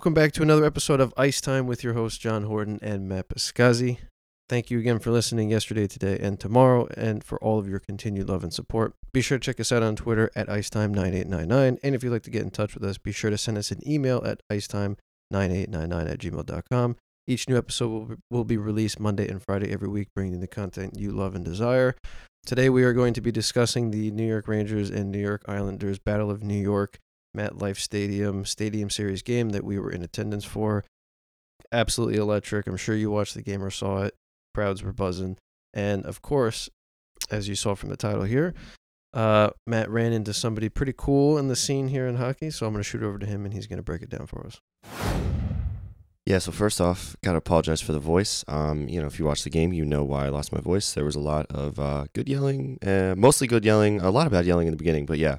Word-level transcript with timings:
Welcome 0.00 0.14
back 0.14 0.32
to 0.32 0.42
another 0.42 0.64
episode 0.64 0.98
of 0.98 1.12
Ice 1.18 1.42
Time 1.42 1.66
with 1.66 1.84
your 1.84 1.92
host 1.92 2.22
John 2.22 2.44
Horton 2.44 2.78
and 2.80 3.06
Matt 3.06 3.28
Piscazzi. 3.28 3.98
Thank 4.48 4.70
you 4.70 4.78
again 4.78 4.98
for 4.98 5.10
listening 5.10 5.50
yesterday, 5.50 5.86
today, 5.86 6.18
and 6.18 6.40
tomorrow, 6.40 6.88
and 6.96 7.22
for 7.22 7.38
all 7.44 7.58
of 7.58 7.68
your 7.68 7.80
continued 7.80 8.30
love 8.30 8.42
and 8.42 8.50
support. 8.50 8.94
Be 9.12 9.20
sure 9.20 9.36
to 9.36 9.44
check 9.44 9.60
us 9.60 9.70
out 9.70 9.82
on 9.82 9.96
Twitter 9.96 10.30
at 10.34 10.48
Icetime9899. 10.48 11.80
And 11.82 11.94
if 11.94 12.02
you'd 12.02 12.12
like 12.12 12.22
to 12.22 12.30
get 12.30 12.40
in 12.40 12.50
touch 12.50 12.72
with 12.72 12.82
us, 12.82 12.96
be 12.96 13.12
sure 13.12 13.28
to 13.28 13.36
send 13.36 13.58
us 13.58 13.70
an 13.70 13.86
email 13.86 14.22
at 14.24 14.40
Icetime9899 14.50 16.10
at 16.10 16.18
gmail.com. 16.18 16.96
Each 17.26 17.46
new 17.46 17.58
episode 17.58 18.20
will 18.30 18.44
be 18.44 18.56
released 18.56 18.98
Monday 18.98 19.28
and 19.28 19.42
Friday 19.42 19.70
every 19.70 19.88
week, 19.88 20.08
bringing 20.14 20.40
the 20.40 20.48
content 20.48 20.98
you 20.98 21.10
love 21.10 21.34
and 21.34 21.44
desire. 21.44 21.94
Today, 22.46 22.70
we 22.70 22.84
are 22.84 22.94
going 22.94 23.12
to 23.12 23.20
be 23.20 23.30
discussing 23.30 23.90
the 23.90 24.10
New 24.12 24.26
York 24.26 24.48
Rangers 24.48 24.88
and 24.88 25.12
New 25.12 25.20
York 25.20 25.42
Islanders 25.46 25.98
Battle 25.98 26.30
of 26.30 26.42
New 26.42 26.54
York 26.54 26.98
MetLife 27.36 27.78
Stadium 27.78 28.44
Stadium 28.44 28.90
Series 28.90 29.22
game 29.22 29.50
that 29.50 29.64
we 29.64 29.78
were 29.78 29.90
in 29.90 30.02
attendance 30.02 30.44
for. 30.44 30.84
Absolutely 31.72 32.16
electric. 32.16 32.66
I'm 32.66 32.76
sure 32.76 32.94
you 32.94 33.10
watched 33.10 33.34
the 33.34 33.42
game 33.42 33.62
or 33.62 33.70
saw 33.70 34.02
it. 34.02 34.14
Crowds 34.54 34.82
were 34.82 34.92
buzzing. 34.92 35.36
And 35.72 36.04
of 36.04 36.22
course, 36.22 36.68
as 37.30 37.48
you 37.48 37.54
saw 37.54 37.74
from 37.74 37.90
the 37.90 37.96
title 37.96 38.24
here, 38.24 38.54
uh, 39.14 39.50
Matt 39.66 39.90
ran 39.90 40.12
into 40.12 40.32
somebody 40.32 40.68
pretty 40.68 40.94
cool 40.96 41.38
in 41.38 41.48
the 41.48 41.56
scene 41.56 41.88
here 41.88 42.06
in 42.06 42.16
hockey. 42.16 42.50
So 42.50 42.66
I'm 42.66 42.72
going 42.72 42.82
to 42.82 42.88
shoot 42.88 43.02
over 43.02 43.18
to 43.18 43.26
him 43.26 43.44
and 43.44 43.54
he's 43.54 43.66
going 43.66 43.78
to 43.78 43.82
break 43.82 44.02
it 44.02 44.10
down 44.10 44.26
for 44.26 44.46
us. 44.46 44.60
Yeah, 46.26 46.38
so 46.38 46.52
first 46.52 46.80
off, 46.80 47.16
gotta 47.24 47.38
apologize 47.38 47.80
for 47.80 47.92
the 47.92 47.98
voice. 47.98 48.44
Um, 48.46 48.88
you 48.88 49.00
know, 49.00 49.08
if 49.08 49.18
you 49.18 49.24
watch 49.24 49.42
the 49.42 49.50
game, 49.50 49.72
you 49.72 49.84
know 49.84 50.04
why 50.04 50.26
I 50.26 50.28
lost 50.28 50.52
my 50.52 50.60
voice. 50.60 50.92
There 50.92 51.04
was 51.04 51.16
a 51.16 51.20
lot 51.20 51.46
of 51.50 51.80
uh, 51.80 52.04
good 52.12 52.28
yelling, 52.28 52.78
uh, 52.86 53.14
mostly 53.16 53.48
good 53.48 53.64
yelling, 53.64 54.00
a 54.00 54.10
lot 54.10 54.26
of 54.26 54.32
bad 54.32 54.46
yelling 54.46 54.68
in 54.68 54.70
the 54.70 54.76
beginning, 54.76 55.06
but 55.06 55.18
yeah, 55.18 55.38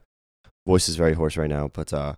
voice 0.66 0.90
is 0.90 0.96
very 0.96 1.14
hoarse 1.14 1.38
right 1.38 1.50
now. 1.50 1.70
But 1.74 1.94
uh, 1.94 2.16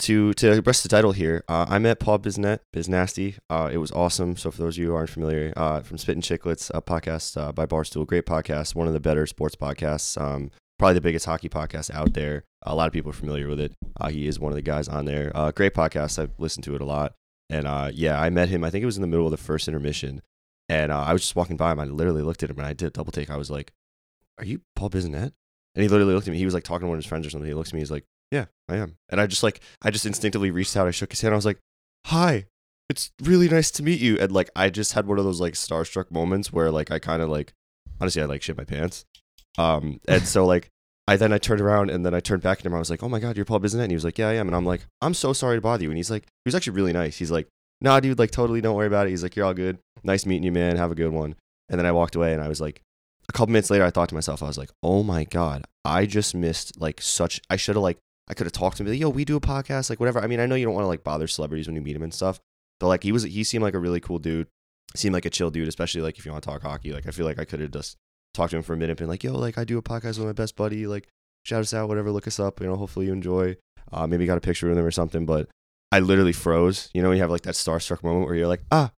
to 0.00 0.32
to 0.34 0.60
rest 0.62 0.82
the 0.82 0.88
title 0.88 1.12
here, 1.12 1.44
uh, 1.48 1.66
I 1.68 1.78
met 1.78 2.00
Paul 2.00 2.18
Bissonnette, 2.18 2.60
Biznasty. 2.74 3.38
Uh, 3.48 3.70
it 3.72 3.78
was 3.78 3.92
awesome. 3.92 4.36
So 4.36 4.50
for 4.50 4.62
those 4.62 4.76
of 4.76 4.82
you 4.82 4.88
who 4.88 4.94
aren't 4.94 5.10
familiar, 5.10 5.52
uh, 5.56 5.80
from 5.80 5.98
Spittin' 5.98 6.22
Chicklets, 6.22 6.70
a 6.74 6.82
podcast 6.82 7.40
uh, 7.40 7.52
by 7.52 7.66
Barstool, 7.66 8.06
great 8.06 8.26
podcast, 8.26 8.74
one 8.74 8.86
of 8.86 8.92
the 8.92 9.00
better 9.00 9.26
sports 9.26 9.56
podcasts. 9.56 10.20
Um, 10.20 10.50
probably 10.78 10.94
the 10.94 11.00
biggest 11.00 11.26
hockey 11.26 11.48
podcast 11.48 11.90
out 11.92 12.14
there. 12.14 12.44
A 12.62 12.74
lot 12.74 12.86
of 12.86 12.92
people 12.92 13.10
are 13.10 13.14
familiar 13.14 13.48
with 13.48 13.60
it. 13.60 13.72
Uh, 14.00 14.08
he 14.08 14.26
is 14.26 14.40
one 14.40 14.50
of 14.50 14.56
the 14.56 14.62
guys 14.62 14.88
on 14.88 15.04
there. 15.04 15.30
Uh, 15.34 15.52
great 15.52 15.74
podcast. 15.74 16.18
I've 16.18 16.32
listened 16.38 16.64
to 16.64 16.74
it 16.74 16.80
a 16.80 16.84
lot. 16.84 17.14
And 17.50 17.66
uh, 17.66 17.90
yeah, 17.92 18.20
I 18.20 18.30
met 18.30 18.48
him. 18.48 18.64
I 18.64 18.70
think 18.70 18.82
it 18.82 18.86
was 18.86 18.96
in 18.96 19.02
the 19.02 19.06
middle 19.06 19.26
of 19.26 19.30
the 19.30 19.36
first 19.36 19.68
intermission, 19.68 20.22
and 20.68 20.90
I 20.90 21.12
was 21.12 21.22
just 21.22 21.36
walking 21.36 21.58
by 21.58 21.72
him. 21.72 21.78
I 21.78 21.84
literally 21.84 22.22
looked 22.22 22.42
at 22.42 22.50
him 22.50 22.58
and 22.58 22.66
I 22.66 22.72
did 22.72 22.86
a 22.86 22.90
double 22.90 23.12
take. 23.12 23.30
I 23.30 23.36
was 23.36 23.50
like, 23.50 23.72
"Are 24.38 24.46
you 24.46 24.62
Paul 24.74 24.90
Bissonnette?" 24.90 25.32
And 25.74 25.82
he 25.82 25.88
literally 25.88 26.14
looked 26.14 26.28
at 26.28 26.32
me. 26.32 26.38
He 26.38 26.44
was 26.44 26.54
like 26.54 26.64
talking 26.64 26.86
to 26.86 26.88
one 26.88 26.98
of 26.98 27.02
his 27.02 27.08
friends 27.08 27.26
or 27.26 27.30
something. 27.30 27.48
He 27.48 27.54
looks 27.54 27.70
at 27.70 27.74
me. 27.74 27.80
He's 27.80 27.90
like, 27.90 28.04
"Yeah, 28.30 28.46
I 28.68 28.76
am." 28.76 28.96
And 29.08 29.20
I 29.20 29.26
just 29.26 29.42
like, 29.42 29.60
I 29.82 29.90
just 29.90 30.06
instinctively 30.06 30.50
reached 30.50 30.76
out. 30.76 30.86
I 30.86 30.92
shook 30.92 31.10
his 31.10 31.20
hand. 31.20 31.34
I 31.34 31.36
was 31.36 31.46
like, 31.46 31.58
"Hi, 32.06 32.46
it's 32.88 33.10
really 33.22 33.48
nice 33.48 33.70
to 33.72 33.82
meet 33.82 34.00
you." 34.00 34.18
And 34.18 34.30
like, 34.32 34.50
I 34.54 34.70
just 34.70 34.92
had 34.92 35.06
one 35.06 35.18
of 35.18 35.24
those 35.24 35.40
like 35.40 35.54
starstruck 35.54 36.10
moments 36.10 36.52
where 36.52 36.70
like 36.70 36.90
I 36.90 36.98
kind 36.98 37.22
of 37.22 37.28
like, 37.28 37.52
honestly, 38.00 38.22
I 38.22 38.26
like 38.26 38.42
shit 38.42 38.56
my 38.56 38.64
pants. 38.64 39.04
Um, 39.58 40.00
and 40.08 40.22
so 40.22 40.46
like, 40.46 40.70
I 41.06 41.16
then 41.16 41.32
I 41.32 41.38
turned 41.38 41.60
around 41.60 41.90
and 41.90 42.04
then 42.04 42.14
I 42.14 42.20
turned 42.20 42.42
back 42.42 42.60
at 42.60 42.66
him. 42.66 42.74
I 42.74 42.78
was 42.78 42.90
like, 42.90 43.02
"Oh 43.02 43.08
my 43.08 43.18
god, 43.18 43.36
you're 43.36 43.44
Paul 43.44 43.60
Bissonnette?" 43.60 43.82
And 43.82 43.90
he 43.90 43.96
was 43.96 44.04
like, 44.04 44.18
"Yeah, 44.18 44.28
I 44.28 44.34
am." 44.34 44.46
And 44.46 44.56
I'm 44.56 44.66
like, 44.66 44.86
"I'm 45.02 45.14
so 45.14 45.32
sorry 45.32 45.56
to 45.56 45.60
bother 45.60 45.82
you." 45.82 45.90
And 45.90 45.96
he's 45.96 46.10
like, 46.10 46.22
he 46.22 46.48
was 46.48 46.54
actually 46.54 46.76
really 46.76 46.92
nice. 46.92 47.18
He's 47.18 47.30
like, 47.30 47.48
"Nah, 47.80 48.00
dude, 48.00 48.18
like 48.18 48.30
totally, 48.30 48.60
don't 48.60 48.76
worry 48.76 48.86
about 48.86 49.06
it." 49.06 49.10
He's 49.10 49.22
like, 49.22 49.34
"You're 49.36 49.46
all 49.46 49.54
good. 49.54 49.78
Nice 50.02 50.24
meeting 50.24 50.44
you, 50.44 50.52
man. 50.52 50.76
Have 50.76 50.92
a 50.92 50.94
good 50.94 51.12
one." 51.12 51.34
And 51.68 51.78
then 51.78 51.86
I 51.86 51.92
walked 51.92 52.14
away 52.14 52.32
and 52.32 52.42
I 52.42 52.48
was 52.48 52.60
like, 52.60 52.82
a 53.28 53.32
couple 53.32 53.52
minutes 53.52 53.70
later, 53.70 53.84
I 53.84 53.90
thought 53.90 54.08
to 54.10 54.14
myself, 54.14 54.42
I 54.42 54.46
was 54.46 54.58
like, 54.58 54.70
"Oh 54.82 55.02
my 55.02 55.24
god, 55.24 55.64
I 55.84 56.06
just 56.06 56.34
missed 56.34 56.80
like 56.80 57.00
such. 57.00 57.40
I 57.50 57.56
should 57.56 57.76
have 57.76 57.82
like 57.82 57.98
I 58.28 58.34
could 58.34 58.46
have 58.46 58.52
talked 58.52 58.78
to 58.78 58.82
him, 58.82 58.88
like, 58.88 58.98
yo, 58.98 59.10
we 59.10 59.24
do 59.24 59.36
a 59.36 59.40
podcast, 59.40 59.90
like 59.90 60.00
whatever. 60.00 60.20
I 60.20 60.26
mean, 60.26 60.40
I 60.40 60.46
know 60.46 60.54
you 60.54 60.64
don't 60.64 60.74
want 60.74 60.84
to 60.84 60.88
like 60.88 61.04
bother 61.04 61.26
celebrities 61.26 61.66
when 61.66 61.76
you 61.76 61.82
meet 61.82 61.96
him 61.96 62.02
and 62.02 62.14
stuff, 62.14 62.40
but 62.80 62.88
like 62.88 63.02
he 63.02 63.12
was, 63.12 63.24
he 63.24 63.44
seemed 63.44 63.62
like 63.62 63.74
a 63.74 63.78
really 63.78 64.00
cool 64.00 64.18
dude. 64.18 64.48
Seemed 64.96 65.12
like 65.12 65.24
a 65.24 65.30
chill 65.30 65.50
dude, 65.50 65.68
especially 65.68 66.02
like 66.02 66.18
if 66.18 66.24
you 66.24 66.32
want 66.32 66.44
to 66.44 66.48
talk 66.48 66.62
hockey. 66.62 66.92
Like 66.92 67.06
I 67.06 67.10
feel 67.10 67.26
like 67.26 67.38
I 67.38 67.44
could 67.44 67.60
have 67.60 67.72
just 67.72 67.96
talked 68.32 68.52
to 68.52 68.56
him 68.56 68.62
for 68.62 68.72
a 68.74 68.76
minute, 68.76 68.92
and 68.92 68.98
been 68.98 69.08
like, 69.08 69.24
yo, 69.24 69.32
like 69.32 69.58
I 69.58 69.64
do 69.64 69.76
a 69.76 69.82
podcast 69.82 70.18
with 70.18 70.26
my 70.26 70.32
best 70.32 70.56
buddy, 70.56 70.86
like 70.86 71.08
shout 71.44 71.60
us 71.60 71.74
out, 71.74 71.88
whatever, 71.88 72.10
look 72.10 72.26
us 72.26 72.38
up, 72.38 72.60
you 72.60 72.66
know. 72.66 72.76
Hopefully 72.76 73.06
you 73.06 73.12
enjoy. 73.12 73.56
Uh, 73.92 74.06
maybe 74.06 74.24
got 74.24 74.38
a 74.38 74.40
picture 74.40 74.68
with 74.68 74.78
him 74.78 74.84
or 74.84 74.90
something, 74.90 75.26
but 75.26 75.48
I 75.92 76.00
literally 76.00 76.32
froze. 76.32 76.90
You 76.94 77.02
know, 77.02 77.10
you 77.10 77.20
have 77.20 77.30
like 77.30 77.42
that 77.42 77.54
starstruck 77.54 78.02
moment 78.02 78.26
where 78.26 78.34
you're 78.34 78.48
like, 78.48 78.62
ah. 78.72 78.92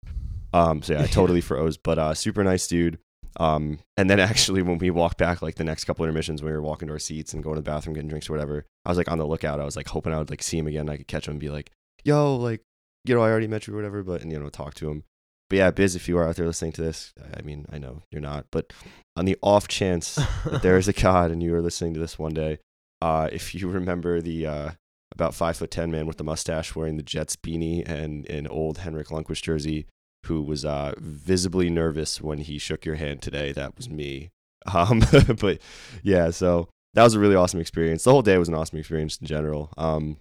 Um, 0.52 0.82
so 0.82 0.92
yeah, 0.94 1.02
I 1.02 1.06
totally 1.20 1.41
froze. 1.41 1.76
But 1.76 1.98
uh, 1.98 2.14
super 2.14 2.44
nice 2.44 2.66
dude. 2.66 2.98
Um, 3.39 3.78
and 3.97 4.09
then 4.09 4.21
actually, 4.31 4.62
when 4.62 4.78
we 4.78 4.91
walked 4.91 5.19
back, 5.19 5.43
like 5.43 5.56
the 5.56 5.65
next 5.65 5.84
couple 5.84 6.05
intermissions, 6.05 6.43
when 6.43 6.53
we 6.53 6.56
were 6.56 6.62
walking 6.62 6.89
to 6.89 6.95
our 6.95 6.99
seats 6.99 7.33
and 7.33 7.43
going 7.43 7.56
to 7.56 7.62
the 7.62 7.71
bathroom, 7.71 7.95
getting 7.95 8.09
drinks 8.09 8.28
or 8.28 8.33
whatever, 8.33 8.65
I 8.84 8.91
was 8.91 8.99
like 8.99 9.11
on 9.11 9.19
the 9.19 9.27
lookout. 9.27 9.61
I 9.61 9.65
was 9.65 9.77
like 9.77 9.89
hoping 9.89 10.12
I 10.12 10.19
would 10.19 10.31
like 10.31 10.43
see 10.43 10.59
him 10.59 10.67
again. 10.67 10.89
I 10.89 10.97
could 10.97 11.09
catch 11.09 11.27
him 11.27 11.33
and 11.33 11.41
be 11.41 11.50
like, 11.50 11.71
"Yo, 12.05 12.37
like, 12.37 12.62
you 13.05 13.15
know, 13.15 13.22
I 13.22 13.31
already 13.31 13.49
met 13.49 13.67
you 13.67 13.75
or 13.75 13.77
whatever," 13.77 14.03
but 14.03 14.22
and 14.22 14.31
you 14.31 14.39
know, 14.39 14.49
talk 14.49 14.75
to 14.75 14.91
him. 14.91 15.05
But 15.50 15.59
yeah, 15.59 15.71
Biz, 15.71 15.95
if 15.95 16.09
you 16.09 16.17
are 16.19 16.27
out 16.27 16.37
there 16.37 16.47
listening 16.47 16.72
to 16.72 16.83
this, 16.83 17.12
I 17.37 17.43
mean, 17.43 17.67
I 17.71 17.78
know 17.78 18.03
you're 18.11 18.21
not, 18.21 18.47
but 18.50 18.72
on 19.15 19.27
the 19.27 19.37
off 19.43 19.69
chance 19.69 20.15
that 20.45 20.62
there 20.62 20.78
is 20.78 20.89
a 20.89 20.93
God 21.05 21.31
and 21.31 21.43
you 21.43 21.55
are 21.55 21.62
listening 21.62 21.95
to 21.95 22.01
this 22.01 22.19
one 22.19 22.33
day, 22.33 22.59
uh, 23.03 23.28
if 23.31 23.55
you 23.55 23.69
remember 23.69 24.21
the 24.21 24.47
uh, 24.47 24.71
about 25.12 25.34
five 25.34 25.56
foot 25.56 25.71
ten 25.71 25.91
man 25.91 26.06
with 26.06 26.16
the 26.16 26.25
mustache 26.25 26.75
wearing 26.75 26.97
the 26.97 27.03
Jets 27.03 27.37
beanie 27.37 27.87
and 27.89 28.27
an 28.28 28.47
old 28.47 28.78
Henrik 28.78 29.09
Lundqvist 29.09 29.43
jersey 29.43 29.87
who 30.24 30.42
was 30.42 30.64
uh, 30.64 30.94
visibly 30.98 31.70
nervous 31.70 32.20
when 32.20 32.38
he 32.38 32.58
shook 32.58 32.84
your 32.84 32.96
hand 32.96 33.22
today. 33.22 33.52
That 33.52 33.76
was 33.76 33.88
me. 33.88 34.30
Um, 34.72 35.02
but 35.40 35.58
yeah, 36.02 36.30
so 36.30 36.70
that 36.94 37.02
was 37.02 37.12
a 37.12 37.18
really 37.18 37.34
awesome 37.34 37.60
experience. 37.60 38.02
The 38.02 38.10
whole 38.10 38.22
day 38.22 38.38
was 38.38 38.48
an 38.48 38.54
awesome 38.54 38.78
experience 38.78 39.18
in 39.18 39.26
general. 39.26 39.68
Um, 39.76 40.16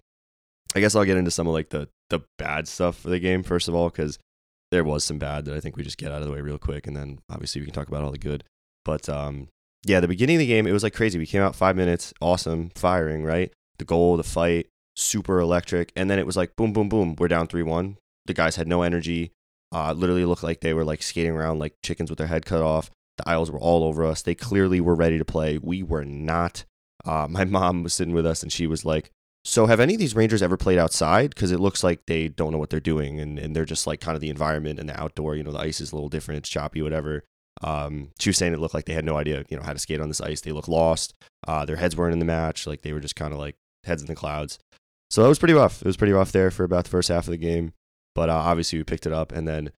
I 0.74 0.80
guess 0.80 0.94
I'll 0.94 1.04
get 1.04 1.16
into 1.16 1.30
some 1.30 1.46
of 1.46 1.54
like 1.54 1.70
the 1.70 1.88
the 2.10 2.20
bad 2.36 2.68
stuff 2.68 2.98
for 2.98 3.08
the 3.08 3.18
game 3.18 3.42
first 3.42 3.68
of 3.68 3.74
all, 3.74 3.88
because 3.88 4.18
there 4.70 4.84
was 4.84 5.04
some 5.04 5.18
bad 5.18 5.44
that 5.44 5.54
I 5.54 5.60
think 5.60 5.76
we 5.76 5.82
just 5.82 5.98
get 5.98 6.12
out 6.12 6.20
of 6.20 6.26
the 6.26 6.32
way 6.32 6.40
real 6.40 6.58
quick, 6.58 6.86
and 6.86 6.96
then 6.96 7.20
obviously 7.30 7.60
we 7.60 7.66
can 7.66 7.74
talk 7.74 7.88
about 7.88 8.02
all 8.02 8.10
the 8.10 8.18
good. 8.18 8.44
But 8.84 9.08
um, 9.08 9.48
yeah, 9.86 10.00
the 10.00 10.08
beginning 10.08 10.36
of 10.36 10.40
the 10.40 10.46
game 10.46 10.66
it 10.66 10.72
was 10.72 10.82
like 10.82 10.94
crazy. 10.94 11.18
We 11.18 11.26
came 11.26 11.42
out 11.42 11.54
five 11.54 11.76
minutes, 11.76 12.12
awesome, 12.20 12.70
firing 12.74 13.24
right, 13.24 13.52
the 13.78 13.84
goal, 13.84 14.16
the 14.16 14.24
fight, 14.24 14.66
super 14.96 15.38
electric, 15.38 15.92
and 15.94 16.10
then 16.10 16.18
it 16.18 16.26
was 16.26 16.36
like 16.36 16.56
boom, 16.56 16.72
boom, 16.72 16.88
boom. 16.88 17.14
We're 17.18 17.28
down 17.28 17.46
three 17.46 17.62
one. 17.62 17.98
The 18.26 18.34
guys 18.34 18.56
had 18.56 18.66
no 18.66 18.82
energy. 18.82 19.32
Uh, 19.74 19.92
literally 19.92 20.24
looked 20.24 20.44
like 20.44 20.60
they 20.60 20.72
were 20.72 20.84
like 20.84 21.02
skating 21.02 21.32
around 21.32 21.58
like 21.58 21.74
chickens 21.82 22.08
with 22.08 22.18
their 22.18 22.28
head 22.28 22.46
cut 22.46 22.62
off. 22.62 22.90
The 23.18 23.28
Isles 23.28 23.50
were 23.50 23.58
all 23.58 23.82
over 23.82 24.04
us. 24.04 24.22
They 24.22 24.36
clearly 24.36 24.80
were 24.80 24.94
ready 24.94 25.18
to 25.18 25.24
play. 25.24 25.58
We 25.58 25.82
were 25.82 26.04
not. 26.04 26.64
Uh, 27.04 27.26
my 27.28 27.44
mom 27.44 27.82
was 27.82 27.92
sitting 27.92 28.14
with 28.14 28.24
us 28.24 28.42
and 28.42 28.52
she 28.52 28.68
was 28.68 28.84
like, 28.84 29.10
So, 29.44 29.66
have 29.66 29.80
any 29.80 29.94
of 29.94 30.00
these 30.00 30.14
Rangers 30.14 30.42
ever 30.42 30.56
played 30.56 30.78
outside? 30.78 31.30
Because 31.34 31.50
it 31.50 31.58
looks 31.58 31.82
like 31.82 32.06
they 32.06 32.28
don't 32.28 32.52
know 32.52 32.58
what 32.58 32.70
they're 32.70 32.78
doing 32.78 33.18
and, 33.18 33.36
and 33.36 33.54
they're 33.54 33.64
just 33.64 33.84
like 33.84 34.00
kind 34.00 34.14
of 34.14 34.20
the 34.20 34.30
environment 34.30 34.78
and 34.78 34.88
the 34.88 35.00
outdoor. 35.00 35.34
You 35.34 35.42
know, 35.42 35.50
the 35.50 35.58
ice 35.58 35.80
is 35.80 35.90
a 35.90 35.96
little 35.96 36.08
different, 36.08 36.38
it's 36.38 36.48
choppy, 36.48 36.80
whatever. 36.80 37.24
Um, 37.62 38.10
she 38.20 38.30
was 38.30 38.36
saying 38.36 38.52
it 38.52 38.60
looked 38.60 38.74
like 38.74 38.84
they 38.84 38.94
had 38.94 39.04
no 39.04 39.16
idea, 39.16 39.44
you 39.48 39.56
know, 39.56 39.62
how 39.64 39.72
to 39.72 39.78
skate 39.80 40.00
on 40.00 40.08
this 40.08 40.20
ice. 40.20 40.40
They 40.40 40.52
look 40.52 40.68
lost. 40.68 41.14
Uh, 41.48 41.64
their 41.64 41.76
heads 41.76 41.96
weren't 41.96 42.12
in 42.12 42.20
the 42.20 42.24
match. 42.24 42.66
Like 42.66 42.82
they 42.82 42.92
were 42.92 43.00
just 43.00 43.16
kind 43.16 43.32
of 43.32 43.40
like 43.40 43.56
heads 43.82 44.02
in 44.02 44.08
the 44.08 44.14
clouds. 44.14 44.58
So 45.10 45.22
that 45.22 45.28
was 45.28 45.38
pretty 45.38 45.54
rough. 45.54 45.82
It 45.82 45.86
was 45.86 45.96
pretty 45.96 46.12
rough 46.12 46.32
there 46.32 46.50
for 46.50 46.62
about 46.62 46.84
the 46.84 46.90
first 46.90 47.08
half 47.08 47.26
of 47.26 47.32
the 47.32 47.36
game. 47.36 47.72
But 48.14 48.28
uh, 48.28 48.34
obviously 48.34 48.78
we 48.78 48.84
picked 48.84 49.06
it 49.06 49.12
up. 49.12 49.32
And 49.32 49.46
then 49.46 49.70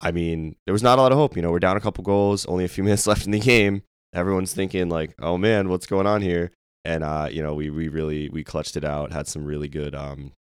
I 0.00 0.12
mean, 0.12 0.56
there 0.64 0.72
was 0.72 0.82
not 0.82 0.98
a 0.98 1.02
lot 1.02 1.12
of 1.12 1.18
hope. 1.18 1.36
You 1.36 1.42
know, 1.42 1.50
we're 1.50 1.58
down 1.58 1.76
a 1.76 1.80
couple 1.80 2.02
goals, 2.02 2.46
only 2.46 2.64
a 2.64 2.68
few 2.68 2.84
minutes 2.84 3.06
left 3.06 3.26
in 3.26 3.32
the 3.32 3.40
game. 3.40 3.82
Everyone's 4.12 4.52
thinking 4.52 4.88
like, 4.88 5.14
"Oh 5.20 5.38
man, 5.38 5.68
what's 5.68 5.86
going 5.86 6.06
on 6.06 6.22
here?" 6.22 6.52
And 6.84 7.04
uh, 7.04 7.28
you 7.30 7.42
know, 7.42 7.54
we 7.54 7.70
we 7.70 7.88
really 7.88 8.28
we 8.28 8.42
clutched 8.42 8.76
it 8.76 8.84
out. 8.84 9.12
Had 9.12 9.28
some 9.28 9.44
really 9.44 9.68
good, 9.68 9.94
um, 9.94 10.32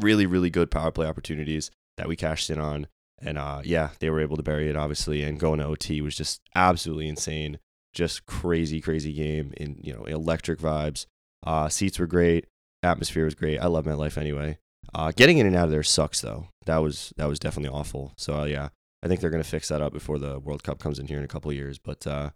really 0.00 0.26
really 0.26 0.50
good 0.50 0.70
power 0.70 0.90
play 0.90 1.06
opportunities 1.06 1.70
that 1.96 2.08
we 2.08 2.16
cashed 2.16 2.50
in 2.50 2.58
on. 2.58 2.86
And 3.20 3.38
uh, 3.38 3.62
yeah, 3.64 3.90
they 3.98 4.10
were 4.10 4.20
able 4.20 4.36
to 4.36 4.42
bury 4.42 4.68
it 4.68 4.76
obviously. 4.76 5.22
And 5.22 5.40
going 5.40 5.58
to 5.60 5.66
OT 5.66 6.00
was 6.00 6.16
just 6.16 6.40
absolutely 6.54 7.08
insane. 7.08 7.58
Just 7.94 8.26
crazy, 8.26 8.80
crazy 8.80 9.12
game. 9.12 9.52
In 9.56 9.80
you 9.82 9.94
know, 9.94 10.04
electric 10.04 10.58
vibes. 10.58 11.06
Uh, 11.46 11.68
seats 11.68 11.98
were 11.98 12.06
great. 12.06 12.46
Atmosphere 12.82 13.24
was 13.24 13.34
great. 13.34 13.58
I 13.58 13.66
love 13.66 13.86
my 13.86 13.94
life 13.94 14.18
anyway. 14.18 14.58
Uh, 14.94 15.12
getting 15.14 15.38
in 15.38 15.46
and 15.46 15.56
out 15.56 15.66
of 15.66 15.70
there 15.70 15.82
sucks 15.82 16.20
though. 16.20 16.48
That 16.66 16.78
was 16.78 17.12
that 17.16 17.28
was 17.28 17.38
definitely 17.38 17.76
awful. 17.76 18.12
So 18.16 18.40
uh, 18.40 18.44
yeah, 18.44 18.68
I 19.02 19.08
think 19.08 19.20
they're 19.20 19.30
going 19.30 19.42
to 19.42 19.48
fix 19.48 19.68
that 19.68 19.82
up 19.82 19.92
before 19.92 20.18
the 20.18 20.38
World 20.38 20.62
Cup 20.62 20.78
comes 20.78 20.98
in 20.98 21.06
here 21.06 21.18
in 21.18 21.24
a 21.24 21.28
couple 21.28 21.50
of 21.50 21.56
years. 21.56 21.78
But 21.78 22.06
uh, 22.06 22.30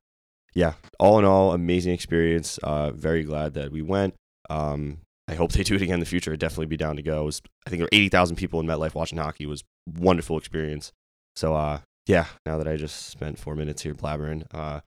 yeah, 0.54 0.74
all 0.98 1.18
in 1.18 1.24
all, 1.24 1.52
amazing 1.52 1.92
experience. 1.94 2.58
Uh, 2.58 2.90
very 2.90 3.24
glad 3.24 3.54
that 3.54 3.72
we 3.72 3.82
went. 3.82 4.14
Um, 4.50 4.98
I 5.28 5.34
hope 5.34 5.52
they 5.52 5.62
do 5.62 5.76
it 5.76 5.82
again 5.82 5.94
in 5.94 6.00
the 6.00 6.06
future. 6.06 6.32
I'd 6.32 6.40
definitely 6.40 6.66
be 6.66 6.76
down 6.76 6.96
to 6.96 7.02
go. 7.02 7.24
Was, 7.24 7.40
I 7.66 7.70
think 7.70 7.78
there 7.78 7.86
were 7.86 7.96
80,000 7.96 8.36
people 8.36 8.60
in 8.60 8.66
MetLife 8.66 8.94
watching 8.94 9.18
hockey. 9.18 9.44
It 9.44 9.48
was 9.48 9.64
wonderful 9.86 10.36
experience. 10.36 10.92
So, 11.36 11.54
uh, 11.54 11.80
yeah, 12.06 12.26
now 12.44 12.58
that 12.58 12.68
I 12.68 12.76
just 12.76 13.06
spent 13.06 13.38
four 13.38 13.54
minutes 13.54 13.82
here 13.82 13.94
blabbering, 13.94 14.44
uh, 14.52 14.80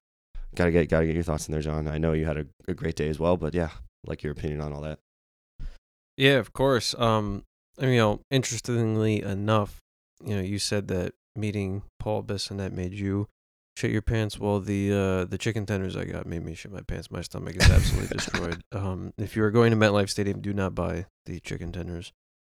gotta 0.54 0.72
get 0.72 0.90
gotta 0.90 1.06
get 1.06 1.16
your 1.16 1.24
thoughts 1.24 1.48
in 1.48 1.54
there, 1.54 1.62
John. 1.62 1.88
I 1.88 1.98
know 1.98 2.14
you 2.14 2.26
had 2.26 2.38
a, 2.38 2.46
a 2.68 2.74
great 2.74 2.96
day 2.96 3.10
as 3.10 3.20
well, 3.20 3.38
but 3.38 3.54
yeah, 3.54 3.70
like 4.06 4.22
your 4.22 4.34
opinion 4.34 4.62
on 4.62 4.74
all 4.74 4.82
that. 4.82 5.00
Yeah, 6.18 6.38
of 6.38 6.54
course. 6.54 6.96
Um, 6.98 7.44
I 7.80 7.84
mean, 7.84 7.94
you 7.94 8.00
know, 8.00 8.22
interestingly 8.32 9.22
enough, 9.22 9.82
you 10.24 10.36
know, 10.36 10.42
you 10.42 10.60
said 10.60 10.88
that 10.88 11.14
meeting 11.36 11.84
Paul 12.00 12.24
Bissonnette 12.24 12.72
made 12.72 12.94
you 12.94 13.28
shit 13.78 13.92
your 13.92 14.02
pants. 14.02 14.40
Well, 14.40 14.60
the 14.60 14.94
uh, 14.94 15.26
the 15.26 15.38
chicken 15.38 15.66
tenders 15.66 15.96
I 15.96 16.06
got 16.06 16.26
made 16.26 16.44
me 16.44 16.56
shit 16.56 16.72
my 16.72 16.82
pants. 16.82 17.12
My 17.12 17.22
stomach 17.22 17.56
is 17.56 17.70
absolutely 17.70 18.16
destroyed. 18.16 18.62
Um, 18.72 19.14
if 19.18 19.36
you 19.36 19.44
are 19.44 19.52
going 19.52 19.72
to 19.72 19.78
MetLife 19.78 20.10
Stadium, 20.10 20.42
do 20.42 20.54
not 20.54 20.76
buy 20.76 21.06
the 21.26 21.40
chicken 21.40 21.72
tenders, 21.72 22.12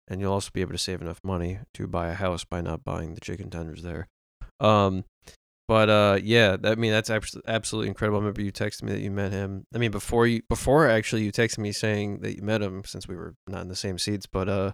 and 0.07 0.19
you'll 0.19 0.33
also 0.33 0.49
be 0.53 0.61
able 0.61 0.73
to 0.73 0.77
save 0.77 1.01
enough 1.01 1.21
money 1.23 1.59
to 1.73 1.87
buy 1.87 2.09
a 2.09 2.13
house 2.13 2.43
by 2.43 2.59
not 2.59 2.83
buying 2.83 3.13
the 3.13 3.21
chicken 3.21 3.49
tenders 3.49 3.83
there. 3.83 4.07
Um, 4.59 5.05
but 5.69 5.87
uh, 5.87 6.17
yeah, 6.23 6.57
I 6.63 6.73
mean 6.73 6.91
that's 6.91 7.11
absolutely 7.11 7.89
incredible. 7.89 8.17
I 8.17 8.21
remember 8.21 8.41
you 8.41 8.51
texted 8.51 8.81
me 8.81 8.91
that 8.91 9.01
you 9.01 9.11
met 9.11 9.31
him. 9.31 9.67
I 9.71 9.77
mean 9.77 9.91
before 9.91 10.25
you 10.25 10.41
before 10.49 10.89
actually 10.89 11.23
you 11.23 11.31
texted 11.31 11.59
me 11.59 11.71
saying 11.71 12.21
that 12.21 12.35
you 12.35 12.41
met 12.41 12.63
him 12.63 12.83
since 12.85 13.07
we 13.07 13.15
were 13.15 13.35
not 13.47 13.61
in 13.61 13.67
the 13.67 13.75
same 13.75 13.99
seats. 13.99 14.25
But 14.25 14.49
uh, 14.49 14.71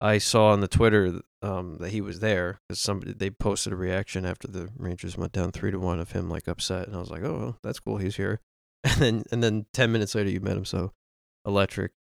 I 0.00 0.18
saw 0.18 0.48
on 0.48 0.58
the 0.58 0.66
Twitter 0.66 1.20
um, 1.42 1.78
that 1.78 1.90
he 1.90 2.00
was 2.00 2.18
there 2.18 2.58
because 2.66 2.80
somebody 2.80 3.12
they 3.12 3.30
posted 3.30 3.72
a 3.72 3.76
reaction 3.76 4.26
after 4.26 4.48
the 4.48 4.68
Rangers 4.76 5.16
went 5.16 5.30
down 5.30 5.52
three 5.52 5.70
to 5.70 5.78
one 5.78 6.00
of 6.00 6.10
him 6.10 6.28
like 6.28 6.48
upset, 6.48 6.88
and 6.88 6.96
I 6.96 6.98
was 6.98 7.10
like, 7.10 7.22
oh, 7.22 7.54
that's 7.62 7.78
cool, 7.78 7.98
he's 7.98 8.16
here. 8.16 8.40
And 8.84 9.00
then 9.00 9.22
and 9.30 9.44
then 9.44 9.66
ten 9.72 9.92
minutes 9.92 10.16
later 10.16 10.30
you 10.30 10.40
met 10.40 10.56
him, 10.56 10.64
so 10.64 10.90
electric. 11.46 11.92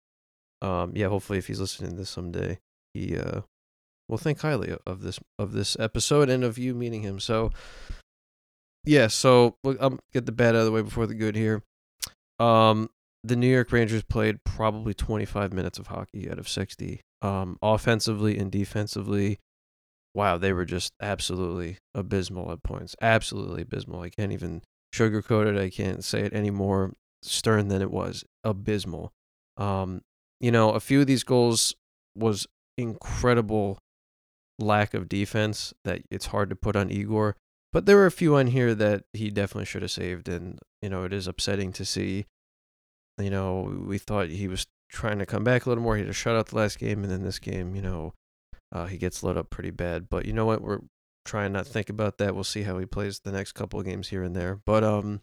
Um, 0.64 0.94
yeah, 0.96 1.10
hopefully 1.10 1.38
if 1.38 1.46
he's 1.46 1.60
listening 1.60 1.92
to 1.92 1.98
this 1.98 2.10
someday, 2.10 2.58
he 2.96 3.16
uh, 3.16 3.42
will 4.10 4.18
think 4.18 4.42
highly 4.42 4.76
of 4.88 5.04
this 5.04 5.20
of 5.38 5.52
this 5.52 5.78
episode 5.80 6.28
and 6.28 6.44
of 6.44 6.58
you 6.58 6.74
meeting 6.74 7.04
him. 7.04 7.20
So 7.20 7.52
yeah, 8.84 9.08
so 9.08 9.56
I'll 9.66 10.00
get 10.14 10.26
the 10.26 10.32
bad 10.32 10.56
out 10.56 10.60
of 10.60 10.66
the 10.66 10.72
way 10.72 10.82
before 10.82 11.08
the 11.08 11.16
good 11.16 11.36
here. 11.36 11.64
Um, 12.40 12.90
the 13.24 13.36
New 13.36 13.52
York 13.52 13.72
Rangers 13.72 14.04
played 14.04 14.44
probably 14.44 14.94
25 14.94 15.54
minutes 15.54 15.78
of 15.78 15.88
hockey 15.88 16.30
out 16.30 16.40
of 16.40 16.50
60. 16.50 17.02
Um, 17.22 17.58
offensively 17.62 18.38
and 18.38 18.52
defensively, 18.52 19.38
wow, 20.16 20.38
they 20.38 20.54
were 20.54 20.66
just 20.66 20.94
absolutely 21.00 21.78
abysmal 21.94 22.52
at 22.52 22.64
points. 22.64 22.96
Absolutely 23.02 23.62
abysmal. 23.62 24.02
I 24.02 24.10
can't 24.10 24.32
even 24.32 24.64
sugarcoat 24.94 25.48
it. 25.48 25.62
I 25.62 25.70
can't 25.70 26.04
say 26.04 26.22
it 26.22 26.34
any 26.34 26.50
more 26.50 26.94
stern 27.22 27.68
than 27.68 27.82
it 27.82 27.92
was. 27.92 28.24
Abysmal. 28.44 29.12
Um, 29.58 30.02
you 30.40 30.52
know, 30.52 30.72
a 30.72 30.80
few 30.80 31.02
of 31.02 31.08
these 31.08 31.24
goals 31.24 31.76
was 32.16 32.48
incredible 32.78 33.78
lack 34.60 34.94
of 34.94 35.08
defense 35.08 35.74
that 35.84 36.02
it's 36.10 36.28
hard 36.28 36.50
to 36.50 36.56
put 36.56 36.76
on 36.76 36.90
Igor. 36.90 37.36
But 37.74 37.86
there 37.86 37.96
were 37.96 38.06
a 38.06 38.12
few 38.12 38.36
on 38.36 38.48
here 38.48 38.76
that 38.76 39.06
he 39.14 39.30
definitely 39.30 39.66
should 39.66 39.82
have 39.82 39.92
saved, 39.92 40.28
and 40.28 40.60
you 40.82 40.90
know 40.90 41.04
it 41.04 41.14
is 41.14 41.28
upsetting 41.28 41.72
to 41.74 41.86
see. 41.86 42.26
You 43.18 43.30
know, 43.30 43.84
we 43.86 43.98
thought 43.98 44.30
he 44.30 44.48
was 44.48 44.68
trying 44.90 45.20
to 45.20 45.26
come 45.26 45.44
back 45.44 45.66
a 45.66 45.70
little 45.70 45.84
more. 45.84 45.96
He 45.96 46.02
had 46.02 46.10
a 46.10 46.14
shutout 46.14 46.48
the 46.48 46.58
last 46.58 46.80
game, 46.80 47.04
and 47.04 47.12
then 47.12 47.24
this 47.24 47.40
game, 47.40 47.76
you 47.76 47.82
know, 47.82 48.14
uh, 48.72 48.88
he 48.88 48.98
gets 48.98 49.24
lit 49.24 49.38
up 49.38 49.50
pretty 49.50 49.72
bad. 49.72 50.10
But 50.10 50.26
you 50.26 50.34
know 50.34 50.46
what? 50.46 50.62
We're 50.62 50.82
trying 51.24 51.54
not 51.54 51.66
to 51.66 51.72
think 51.72 51.90
about 51.90 52.18
that. 52.18 52.36
We'll 52.36 52.44
see 52.44 52.64
how 52.64 52.78
he 52.78 52.86
plays 52.86 53.20
the 53.20 53.32
next 53.32 53.54
couple 53.54 53.80
of 53.80 53.86
games 53.86 54.10
here 54.10 54.24
and 54.24 54.36
there. 54.36 54.60
But 54.66 54.84
um, 54.84 55.22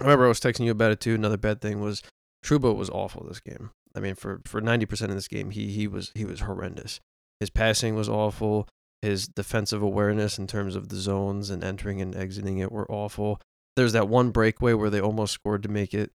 I 0.00 0.04
remember 0.04 0.24
I 0.24 0.28
was 0.28 0.40
texting 0.40 0.64
you 0.64 0.72
about 0.72 0.92
it 0.92 1.00
too. 1.00 1.14
Another 1.14 1.36
bad 1.36 1.60
thing 1.60 1.80
was 1.80 2.02
Trouba 2.44 2.74
was 2.74 2.90
awful 2.90 3.24
this 3.28 3.40
game. 3.40 3.70
I 3.94 4.00
mean, 4.00 4.14
for 4.14 4.40
for 4.44 4.60
ninety 4.60 4.86
percent 4.86 5.10
of 5.10 5.16
this 5.16 5.28
game, 5.28 5.50
he 5.50 5.70
he 5.72 5.86
was 5.86 6.10
he 6.14 6.24
was 6.24 6.40
horrendous. 6.40 7.00
His 7.38 7.50
passing 7.50 7.94
was 7.94 8.08
awful. 8.08 8.68
His 9.02 9.26
defensive 9.26 9.82
awareness 9.82 10.38
in 10.38 10.46
terms 10.46 10.76
of 10.76 10.88
the 10.88 10.96
zones 10.96 11.50
and 11.50 11.64
entering 11.64 12.02
and 12.02 12.14
exiting 12.14 12.58
it 12.58 12.70
were 12.70 12.90
awful. 12.90 13.40
There's 13.76 13.92
that 13.92 14.08
one 14.08 14.30
breakaway 14.30 14.74
where 14.74 14.90
they 14.90 15.00
almost 15.00 15.32
scored 15.32 15.62
to 15.62 15.68
make 15.68 15.94
it 15.94 16.12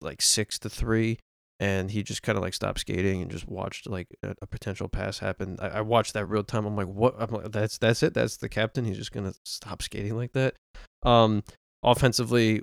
like 0.00 0.22
six 0.22 0.58
to 0.60 0.70
three, 0.70 1.18
and 1.58 1.90
he 1.90 2.02
just 2.02 2.22
kind 2.22 2.38
of 2.38 2.44
like 2.44 2.54
stopped 2.54 2.80
skating 2.80 3.20
and 3.20 3.30
just 3.30 3.48
watched 3.48 3.88
like 3.88 4.06
a, 4.22 4.34
a 4.42 4.46
potential 4.46 4.88
pass 4.88 5.18
happen. 5.18 5.58
I, 5.60 5.68
I, 5.68 5.80
watched 5.80 6.14
that 6.14 6.26
real 6.26 6.44
time. 6.44 6.66
I'm 6.66 6.76
like, 6.76 6.86
what? 6.86 7.16
I'm 7.18 7.30
like, 7.30 7.50
that's 7.50 7.78
that's 7.78 8.02
it. 8.02 8.14
That's 8.14 8.36
the 8.36 8.48
captain. 8.48 8.84
He's 8.84 8.98
just 8.98 9.12
gonna 9.12 9.34
stop 9.44 9.82
skating 9.82 10.16
like 10.16 10.32
that. 10.32 10.54
Um, 11.02 11.42
offensively, 11.82 12.62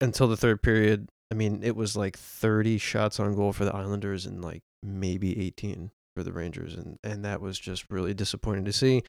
until 0.00 0.28
the 0.28 0.36
third 0.36 0.62
period, 0.62 1.08
I 1.30 1.34
mean, 1.34 1.60
it 1.62 1.76
was 1.76 1.96
like 1.96 2.16
30 2.16 2.78
shots 2.78 3.20
on 3.20 3.34
goal 3.34 3.52
for 3.52 3.64
the 3.64 3.74
Islanders 3.74 4.26
and 4.26 4.42
like 4.42 4.62
maybe 4.82 5.46
18 5.46 5.90
for 6.14 6.22
the 6.22 6.32
Rangers, 6.32 6.74
and 6.74 6.98
and 7.02 7.24
that 7.24 7.40
was 7.40 7.58
just 7.58 7.90
really 7.90 8.14
disappointing 8.14 8.64
to 8.64 8.72
see. 8.72 9.02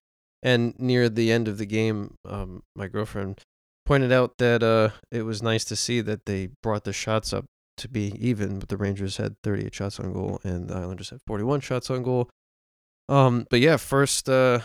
And 0.43 0.77
near 0.77 1.09
the 1.09 1.31
end 1.31 1.47
of 1.47 1.57
the 1.57 1.65
game, 1.65 2.15
um, 2.27 2.63
my 2.75 2.87
girlfriend 2.87 3.41
pointed 3.85 4.11
out 4.11 4.37
that 4.37 4.63
uh, 4.63 4.89
it 5.11 5.23
was 5.23 5.41
nice 5.41 5.63
to 5.65 5.75
see 5.75 6.01
that 6.01 6.25
they 6.25 6.49
brought 6.61 6.83
the 6.83 6.93
shots 6.93 7.33
up 7.33 7.45
to 7.77 7.87
be 7.87 8.13
even, 8.19 8.59
but 8.59 8.69
the 8.69 8.77
Rangers 8.77 9.17
had 9.17 9.35
38 9.43 9.73
shots 9.73 9.99
on 9.99 10.13
goal 10.13 10.39
and 10.43 10.69
the 10.69 10.75
Islanders 10.75 11.09
had 11.09 11.19
41 11.27 11.61
shots 11.61 11.89
on 11.89 12.03
goal. 12.03 12.29
Um, 13.09 13.45
but 13.49 13.59
yeah, 13.59 13.77
first, 13.77 14.29
uh, 14.29 14.59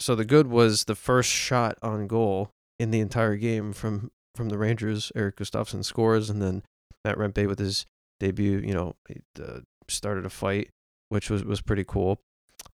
so 0.00 0.14
the 0.14 0.24
good 0.24 0.46
was 0.46 0.84
the 0.84 0.94
first 0.94 1.30
shot 1.30 1.78
on 1.82 2.06
goal 2.06 2.50
in 2.78 2.90
the 2.90 3.00
entire 3.00 3.36
game 3.36 3.72
from 3.72 4.10
from 4.34 4.50
the 4.50 4.58
Rangers. 4.58 5.10
Erik 5.14 5.36
Gustafsson 5.36 5.84
scores, 5.84 6.28
and 6.28 6.42
then 6.42 6.62
Matt 7.04 7.16
Rempe 7.16 7.46
with 7.46 7.58
his 7.58 7.86
debut, 8.20 8.58
you 8.58 8.74
know, 8.74 8.94
he, 9.08 9.20
uh, 9.42 9.60
started 9.88 10.26
a 10.26 10.30
fight 10.30 10.68
which 11.08 11.30
was, 11.30 11.44
was 11.44 11.60
pretty 11.60 11.84
cool. 11.84 12.20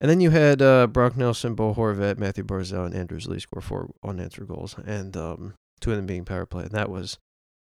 And 0.01 0.11
then 0.11 0.21
you 0.21 0.31
had 0.31 0.61
uh, 0.61 0.87
Brock 0.87 1.17
Nelson, 1.17 1.55
Bo 1.55 1.75
Horvat, 1.75 2.19
Mathew 2.19 2.45
Barzal, 2.45 2.87
and 2.87 2.95
Anders 2.95 3.29
Lee 3.29 3.39
score 3.39 3.61
four 3.61 3.91
unanswered 4.03 4.49
goals, 4.49 4.75
and 4.85 5.17
um, 5.17 5.55
two 5.81 5.91
of 5.91 5.97
them 5.97 6.07
being 6.07 6.25
power 6.25 6.47
play. 6.47 6.65
And 6.65 6.73
that 6.73 6.91
was, 6.91 7.19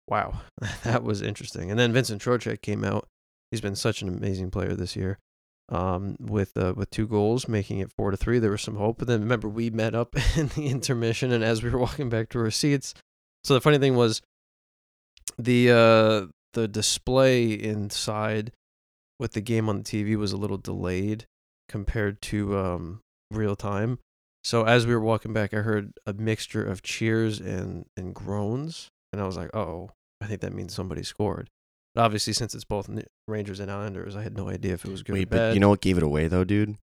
wow, 0.09 0.43
that 0.85 1.03
was 1.03 1.23
interesting. 1.23 1.71
And 1.71 1.79
then 1.79 1.93
Vincent 1.93 2.23
Trocheck 2.23 2.63
came 2.63 2.85
out. 2.85 3.09
He's 3.51 3.61
been 3.61 3.77
such 3.77 4.03
an 4.03 4.09
amazing 4.09 4.51
player 4.51 4.75
this 4.75 4.95
year. 4.95 5.19
Um, 5.73 6.17
with 6.19 6.57
uh, 6.57 6.75
with 6.77 6.91
two 6.91 7.07
goals, 7.07 7.47
making 7.47 7.79
it 7.79 7.93
four 7.93 8.11
to 8.11 8.17
three. 8.17 8.41
There 8.41 8.51
was 8.51 8.61
some 8.61 8.75
hope, 8.75 8.99
but 8.99 9.07
then 9.07 9.21
remember 9.21 9.49
we 9.49 9.71
met 9.71 9.95
up 9.95 10.17
in 10.37 10.49
the 10.49 10.67
intermission, 10.67 11.31
and 11.31 11.45
as 11.45 11.63
we 11.63 11.71
were 11.71 11.79
walking 11.79 12.09
back 12.09 12.29
to 12.31 12.41
our 12.41 12.51
seats, 12.51 12.93
so 13.45 13.55
the 13.55 13.61
funny 13.61 13.79
thing 13.79 13.95
was, 13.95 14.21
the 15.39 15.71
uh, 15.71 16.27
the 16.55 16.67
display 16.67 17.53
inside 17.53 18.51
with 19.21 19.35
the 19.35 19.41
game 19.43 19.69
on 19.69 19.77
the 19.77 19.85
TV 19.85 20.17
was 20.17 20.33
a 20.33 20.37
little 20.37 20.57
delayed 20.57 21.27
compared 21.69 22.21
to 22.23 22.59
um, 22.59 23.03
real 23.31 23.55
time. 23.55 23.99
So 24.43 24.65
as 24.65 24.87
we 24.87 24.95
were 24.95 25.01
walking 25.01 25.35
back, 25.35 25.53
I 25.53 25.59
heard 25.59 25.93
a 26.07 26.15
mixture 26.15 26.65
of 26.65 26.83
cheers 26.83 27.39
and, 27.39 27.85
and 27.97 28.15
groans, 28.15 28.89
and 29.13 29.21
I 29.21 29.27
was 29.27 29.37
like, 29.37 29.55
"Oh, 29.55 29.91
I 30.23 30.27
think 30.27 30.41
that 30.41 30.55
means 30.55 30.75
somebody 30.75 31.03
scored." 31.03 31.51
But 31.95 32.03
obviously, 32.03 32.33
since 32.33 32.55
it's 32.55 32.65
both 32.65 32.89
Rangers 33.29 33.61
and 33.61 33.71
Islanders, 33.71 34.17
I 34.17 34.23
had 34.23 34.35
no 34.35 34.49
idea 34.49 34.73
if 34.73 34.85
it 34.87 34.91
was 34.91 35.03
good. 35.03 35.13
Wait, 35.13 35.29
but 35.29 35.53
you 35.53 35.61
know 35.61 35.69
what 35.69 35.83
gave 35.83 35.99
it 35.99 36.03
away 36.03 36.27
though, 36.27 36.45
dude? 36.45 36.77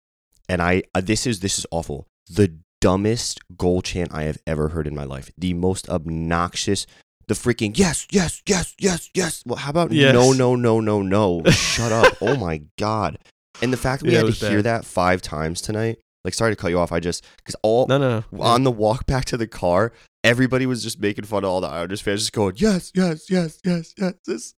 And 0.48 0.62
I 0.62 0.84
uh, 0.94 1.02
this 1.02 1.26
is 1.26 1.40
this 1.40 1.58
is 1.58 1.66
awful. 1.72 2.06
The 2.30 2.56
dumbest 2.80 3.40
goal 3.58 3.82
chant 3.82 4.14
I 4.14 4.24
have 4.24 4.38
ever 4.46 4.70
heard 4.70 4.86
in 4.86 4.94
my 4.94 5.04
life. 5.04 5.32
The 5.36 5.56
most 5.56 5.90
obnoxious 5.90 6.86
the 7.28 7.34
freaking 7.34 7.78
yes, 7.78 8.08
yes, 8.10 8.42
yes, 8.48 8.74
yes, 8.80 9.10
yes. 9.14 9.44
Well, 9.46 9.58
how 9.58 9.70
about 9.70 9.92
yes. 9.92 10.14
no, 10.14 10.32
no, 10.32 10.56
no, 10.56 10.80
no, 10.80 11.02
no? 11.02 11.44
Shut 11.52 11.92
up. 11.92 12.18
Oh 12.22 12.36
my 12.38 12.62
god. 12.78 13.20
And 13.62 13.74
the 13.74 13.78
fact 13.78 14.02
that 14.02 14.08
we 14.08 14.14
yeah, 14.14 14.24
had 14.24 14.34
to 14.34 14.50
hear 14.50 14.62
that 14.62 14.86
five 14.86 15.22
times 15.22 15.62
tonight. 15.62 16.00
Like, 16.24 16.34
sorry 16.34 16.52
to 16.52 16.56
cut 16.56 16.72
you 16.72 16.80
off. 16.80 16.92
I 16.92 17.00
just 17.00 17.26
because 17.38 17.56
all 17.64 17.88
no, 17.88 17.98
no, 17.98 18.24
no. 18.32 18.44
on 18.44 18.64
the 18.64 18.72
walk 18.72 19.06
back 19.06 19.26
to 19.26 19.38
the 19.38 19.48
car, 19.48 19.94
everybody 20.24 20.66
was 20.66 20.84
just 20.84 21.00
making 21.00 21.26
fun 21.26 21.44
of 21.44 21.50
all 21.50 21.62
the 21.62 21.68
Islanders 21.68 22.02
fans, 22.02 22.22
just 22.22 22.34
going 22.34 22.56
yes, 22.58 22.92
yes, 22.94 23.30
yes, 23.30 23.60
yes, 23.64 23.94
yes. 23.98 24.14
This. 24.26 24.54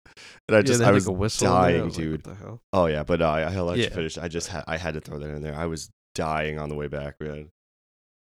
And 0.47 0.57
I 0.57 0.61
just, 0.61 0.81
yeah, 0.81 0.89
I 0.89 0.91
was 0.91 1.37
dying, 1.37 1.85
was 1.85 1.95
dude. 1.95 2.25
Like, 2.25 2.37
oh 2.73 2.87
yeah, 2.87 3.03
but 3.03 3.21
uh, 3.21 3.29
I'll 3.29 3.65
let 3.65 3.77
yeah. 3.77 3.85
you 3.85 3.89
finish. 3.91 4.17
I 4.17 4.27
just, 4.27 4.49
ha- 4.49 4.63
I 4.67 4.77
had 4.77 4.95
to 4.95 5.01
throw 5.01 5.19
that 5.19 5.29
in 5.29 5.41
there. 5.41 5.55
I 5.55 5.67
was 5.67 5.89
dying 6.15 6.59
on 6.59 6.69
the 6.69 6.75
way 6.75 6.87
back, 6.87 7.15
man. 7.19 7.49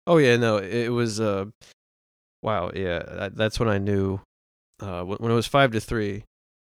Oh 0.06 0.18
yeah, 0.18 0.36
no, 0.36 0.58
it 0.58 0.88
was. 0.88 1.20
uh 1.20 1.46
Wow, 2.42 2.70
yeah, 2.74 3.28
that's 3.34 3.60
when 3.60 3.68
I 3.68 3.76
knew 3.76 4.20
uh, 4.80 5.02
when 5.04 5.30
it 5.30 5.34
was 5.34 5.46
five 5.46 5.72
to 5.72 5.80
three, 5.80 6.24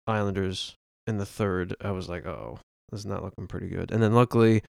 Islanders 0.07 0.75
in 1.07 1.17
the 1.17 1.25
third, 1.25 1.75
I 1.81 1.91
was 1.91 2.09
like, 2.09 2.25
oh, 2.25 2.59
this 2.91 3.01
is 3.01 3.05
not 3.05 3.23
looking 3.23 3.47
pretty 3.47 3.67
good. 3.67 3.91
And 3.91 4.01
then 4.01 4.13
luckily, 4.13 4.63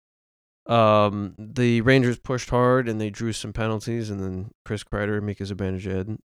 um, 0.66 1.34
the 1.38 1.80
Rangers 1.82 2.18
pushed 2.18 2.50
hard 2.50 2.88
and 2.88 3.00
they 3.00 3.10
drew 3.10 3.32
some 3.32 3.52
penalties, 3.52 4.10
and 4.10 4.20
then 4.20 4.50
Chris 4.64 4.84
Kreider 4.84 5.18
and 5.18 5.26
Mika 5.26 5.44
Zibanejad 5.44 6.16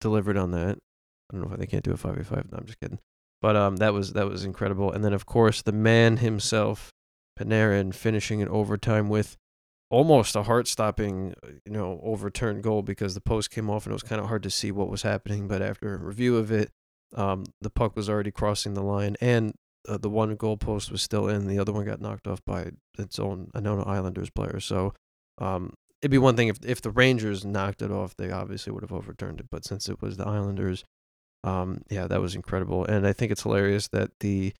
delivered 0.00 0.36
on 0.36 0.50
that. 0.52 0.78
I 1.30 1.36
don't 1.36 1.42
know 1.42 1.48
why 1.48 1.56
they 1.56 1.66
can't 1.66 1.84
do 1.84 1.92
a 1.92 1.96
five 1.96 2.16
v 2.16 2.24
five. 2.24 2.50
No, 2.50 2.58
I'm 2.58 2.66
just 2.66 2.80
kidding. 2.80 2.98
But 3.40 3.56
um, 3.56 3.76
that 3.76 3.94
was 3.94 4.14
that 4.14 4.28
was 4.28 4.44
incredible. 4.44 4.90
And 4.92 5.04
then 5.04 5.12
of 5.12 5.26
course 5.26 5.62
the 5.62 5.72
man 5.72 6.16
himself, 6.16 6.90
Panarin, 7.38 7.94
finishing 7.94 8.40
in 8.40 8.48
overtime 8.48 9.08
with 9.08 9.36
almost 9.90 10.36
a 10.36 10.44
heart-stopping, 10.44 11.34
uh, 11.42 11.48
you 11.66 11.72
know, 11.72 12.00
overturned 12.02 12.62
goal 12.62 12.82
because 12.82 13.14
the 13.14 13.20
post 13.20 13.50
came 13.50 13.68
off 13.68 13.84
and 13.84 13.92
it 13.92 13.94
was 13.94 14.02
kind 14.02 14.20
of 14.20 14.28
hard 14.28 14.42
to 14.44 14.50
see 14.50 14.70
what 14.70 14.88
was 14.88 15.02
happening. 15.02 15.48
But 15.48 15.62
after 15.62 15.94
a 15.94 15.98
review 15.98 16.36
of 16.36 16.52
it, 16.52 16.70
um, 17.16 17.44
the 17.60 17.70
puck 17.70 17.96
was 17.96 18.08
already 18.08 18.30
crossing 18.30 18.74
the 18.74 18.82
line, 18.82 19.16
and 19.20 19.52
uh, 19.88 19.98
the 19.98 20.10
one 20.10 20.36
goalpost 20.36 20.92
was 20.92 21.02
still 21.02 21.28
in, 21.28 21.48
the 21.48 21.58
other 21.58 21.72
one 21.72 21.84
got 21.84 22.00
knocked 22.00 22.28
off 22.28 22.40
by 22.44 22.70
its 22.98 23.18
own 23.18 23.50
Anona 23.54 23.86
Islanders 23.86 24.30
player. 24.30 24.60
So 24.60 24.94
um, 25.38 25.74
it'd 26.00 26.10
be 26.12 26.18
one 26.18 26.36
thing 26.36 26.48
if 26.48 26.58
if 26.64 26.80
the 26.80 26.90
Rangers 26.90 27.44
knocked 27.44 27.82
it 27.82 27.90
off, 27.90 28.14
they 28.16 28.30
obviously 28.30 28.72
would 28.72 28.84
have 28.84 28.92
overturned 28.92 29.40
it. 29.40 29.46
But 29.50 29.64
since 29.64 29.88
it 29.88 30.00
was 30.00 30.16
the 30.18 30.26
Islanders, 30.26 30.84
um, 31.42 31.82
yeah, 31.90 32.06
that 32.06 32.20
was 32.20 32.36
incredible. 32.36 32.84
And 32.84 33.06
I 33.06 33.12
think 33.12 33.32
it's 33.32 33.42
hilarious 33.42 33.88
that 33.88 34.10
the 34.20 34.52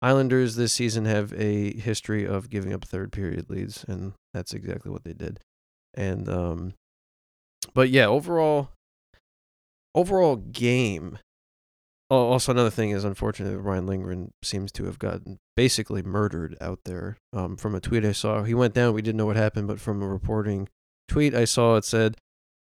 Islanders 0.00 0.54
this 0.54 0.72
season 0.72 1.04
have 1.06 1.34
a 1.34 1.76
history 1.76 2.24
of 2.24 2.48
giving 2.48 2.72
up 2.72 2.84
third 2.84 3.12
period 3.12 3.50
leads, 3.50 3.84
and 3.88 4.12
that's 4.38 4.54
exactly 4.54 4.90
what 4.90 5.04
they 5.04 5.12
did. 5.12 5.40
And 5.94 6.28
um, 6.28 6.74
but 7.74 7.90
yeah, 7.90 8.06
overall, 8.06 8.70
overall 9.94 10.36
game. 10.36 11.18
Oh, 12.10 12.28
also 12.28 12.52
another 12.52 12.70
thing 12.70 12.90
is 12.90 13.04
unfortunately 13.04 13.56
Ryan 13.56 13.86
Lindgren 13.86 14.30
seems 14.42 14.72
to 14.72 14.84
have 14.84 14.98
gotten 14.98 15.38
basically 15.56 16.02
murdered 16.02 16.56
out 16.60 16.80
there. 16.84 17.18
Um, 17.34 17.56
from 17.56 17.74
a 17.74 17.80
tweet 17.80 18.04
I 18.04 18.12
saw, 18.12 18.44
he 18.44 18.54
went 18.54 18.72
down. 18.72 18.94
We 18.94 19.02
didn't 19.02 19.18
know 19.18 19.26
what 19.26 19.36
happened, 19.36 19.68
but 19.68 19.80
from 19.80 20.00
a 20.00 20.08
reporting 20.08 20.68
tweet 21.08 21.34
I 21.34 21.44
saw, 21.44 21.76
it 21.76 21.84
said 21.84 22.16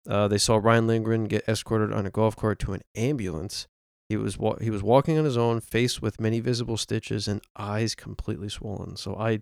uh, 0.08 0.28
they 0.28 0.38
saw 0.38 0.58
Ryan 0.58 0.88
Lindgren 0.88 1.26
get 1.26 1.44
escorted 1.48 1.92
on 1.92 2.06
a 2.06 2.12
golf 2.12 2.36
cart 2.36 2.60
to 2.60 2.74
an 2.74 2.84
ambulance. 2.96 3.68
He 4.08 4.16
was 4.16 4.38
wa- 4.38 4.60
he 4.62 4.70
was 4.70 4.84
walking 4.84 5.18
on 5.18 5.26
his 5.26 5.38
own, 5.38 5.60
face 5.60 6.02
with 6.02 6.22
many 6.22 6.40
visible 6.40 6.78
stitches 6.78 7.28
and 7.28 7.42
eyes 7.58 7.96
completely 7.96 8.50
swollen. 8.50 8.96
So 8.96 9.16
I 9.16 9.42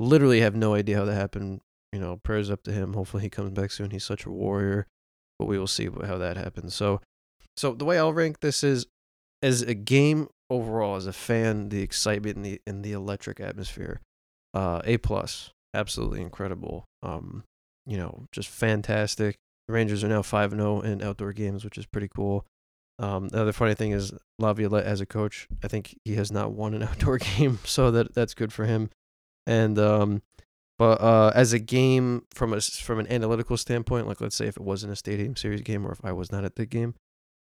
literally 0.00 0.40
have 0.40 0.54
no 0.54 0.74
idea 0.74 0.96
how 0.96 1.04
that 1.04 1.14
happened. 1.14 1.60
You 1.92 2.00
know, 2.00 2.20
prayers 2.22 2.50
up 2.50 2.62
to 2.64 2.72
him. 2.72 2.94
Hopefully 2.94 3.22
he 3.22 3.30
comes 3.30 3.50
back 3.50 3.70
soon. 3.70 3.90
He's 3.90 4.04
such 4.04 4.26
a 4.26 4.30
warrior, 4.30 4.86
but 5.38 5.46
we 5.46 5.58
will 5.58 5.66
see 5.66 5.88
how 6.04 6.18
that 6.18 6.36
happens. 6.36 6.74
So, 6.74 7.00
so 7.56 7.72
the 7.72 7.84
way 7.84 7.98
I'll 7.98 8.12
rank 8.12 8.40
this 8.40 8.62
is 8.62 8.86
as 9.42 9.62
a 9.62 9.74
game 9.74 10.28
overall, 10.50 10.96
as 10.96 11.06
a 11.06 11.12
fan, 11.12 11.70
the 11.70 11.82
excitement 11.82 12.36
and 12.36 12.44
the 12.44 12.60
and 12.66 12.84
the 12.84 12.92
electric 12.92 13.40
atmosphere, 13.40 14.00
uh, 14.54 14.82
a 14.84 14.98
plus, 14.98 15.50
absolutely 15.74 16.20
incredible. 16.20 16.84
Um, 17.02 17.44
you 17.86 17.96
know, 17.96 18.26
just 18.32 18.48
fantastic. 18.48 19.36
The 19.66 19.74
Rangers 19.74 20.04
are 20.04 20.08
now 20.08 20.22
five 20.22 20.52
and 20.52 20.60
zero 20.60 20.80
in 20.80 21.02
outdoor 21.02 21.32
games, 21.32 21.64
which 21.64 21.78
is 21.78 21.86
pretty 21.86 22.08
cool. 22.14 22.44
Um, 22.98 23.28
the 23.28 23.40
other 23.40 23.52
funny 23.52 23.74
thing 23.74 23.92
is 23.92 24.12
Laviolette 24.38 24.84
as 24.84 25.00
a 25.00 25.06
coach, 25.06 25.46
I 25.62 25.68
think 25.68 25.96
he 26.04 26.16
has 26.16 26.32
not 26.32 26.52
won 26.52 26.74
an 26.74 26.82
outdoor 26.88 27.18
game, 27.18 27.60
so 27.64 27.90
that 27.90 28.14
that's 28.14 28.34
good 28.34 28.52
for 28.52 28.66
him. 28.66 28.90
And 29.48 29.78
um, 29.78 30.22
but 30.78 31.00
uh, 31.00 31.32
as 31.34 31.54
a 31.54 31.58
game 31.58 32.26
from 32.34 32.52
a 32.52 32.60
from 32.60 33.00
an 33.00 33.10
analytical 33.10 33.56
standpoint, 33.56 34.06
like 34.06 34.20
let's 34.20 34.36
say 34.36 34.46
if 34.46 34.58
it 34.58 34.62
wasn't 34.62 34.92
a 34.92 34.96
stadium 34.96 35.36
series 35.36 35.62
game 35.62 35.86
or 35.86 35.90
if 35.90 36.04
I 36.04 36.12
was 36.12 36.30
not 36.30 36.44
at 36.44 36.56
the 36.56 36.66
game, 36.66 36.94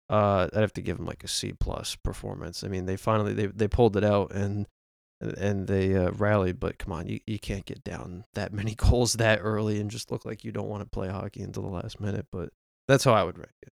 uh, 0.09 0.49
I'd 0.53 0.61
have 0.61 0.73
to 0.75 0.83
give 0.83 0.99
them 0.99 1.07
like 1.07 1.25
a 1.25 1.29
C 1.29 1.53
plus 1.53 1.97
performance. 1.97 2.63
I 2.63 2.69
mean, 2.69 2.87
they 2.87 2.97
finally 2.97 3.35
they 3.35 3.47
they 3.47 3.67
pulled 3.67 3.97
it 3.97 4.05
out 4.05 4.33
and 4.33 4.67
and 5.21 5.67
they 5.67 5.97
uh, 5.97 6.13
rallied, 6.13 6.61
but 6.61 6.79
come 6.79 6.93
on, 6.93 7.09
you, 7.09 7.19
you 7.27 7.41
can't 7.41 7.65
get 7.65 7.83
down 7.83 8.25
that 8.35 8.53
many 8.53 8.75
goals 8.77 9.15
that 9.15 9.41
early 9.43 9.81
and 9.81 9.91
just 9.91 10.13
look 10.13 10.25
like 10.25 10.45
you 10.45 10.53
don't 10.53 10.69
want 10.69 10.85
to 10.85 10.89
play 10.89 11.09
hockey 11.09 11.43
until 11.43 11.65
the 11.65 11.71
last 11.71 12.01
minute. 12.01 12.27
But 12.31 12.51
that's 12.87 13.03
how 13.03 13.15
I 13.15 13.25
would 13.25 13.37
rank 13.37 13.51
it. 13.63 13.73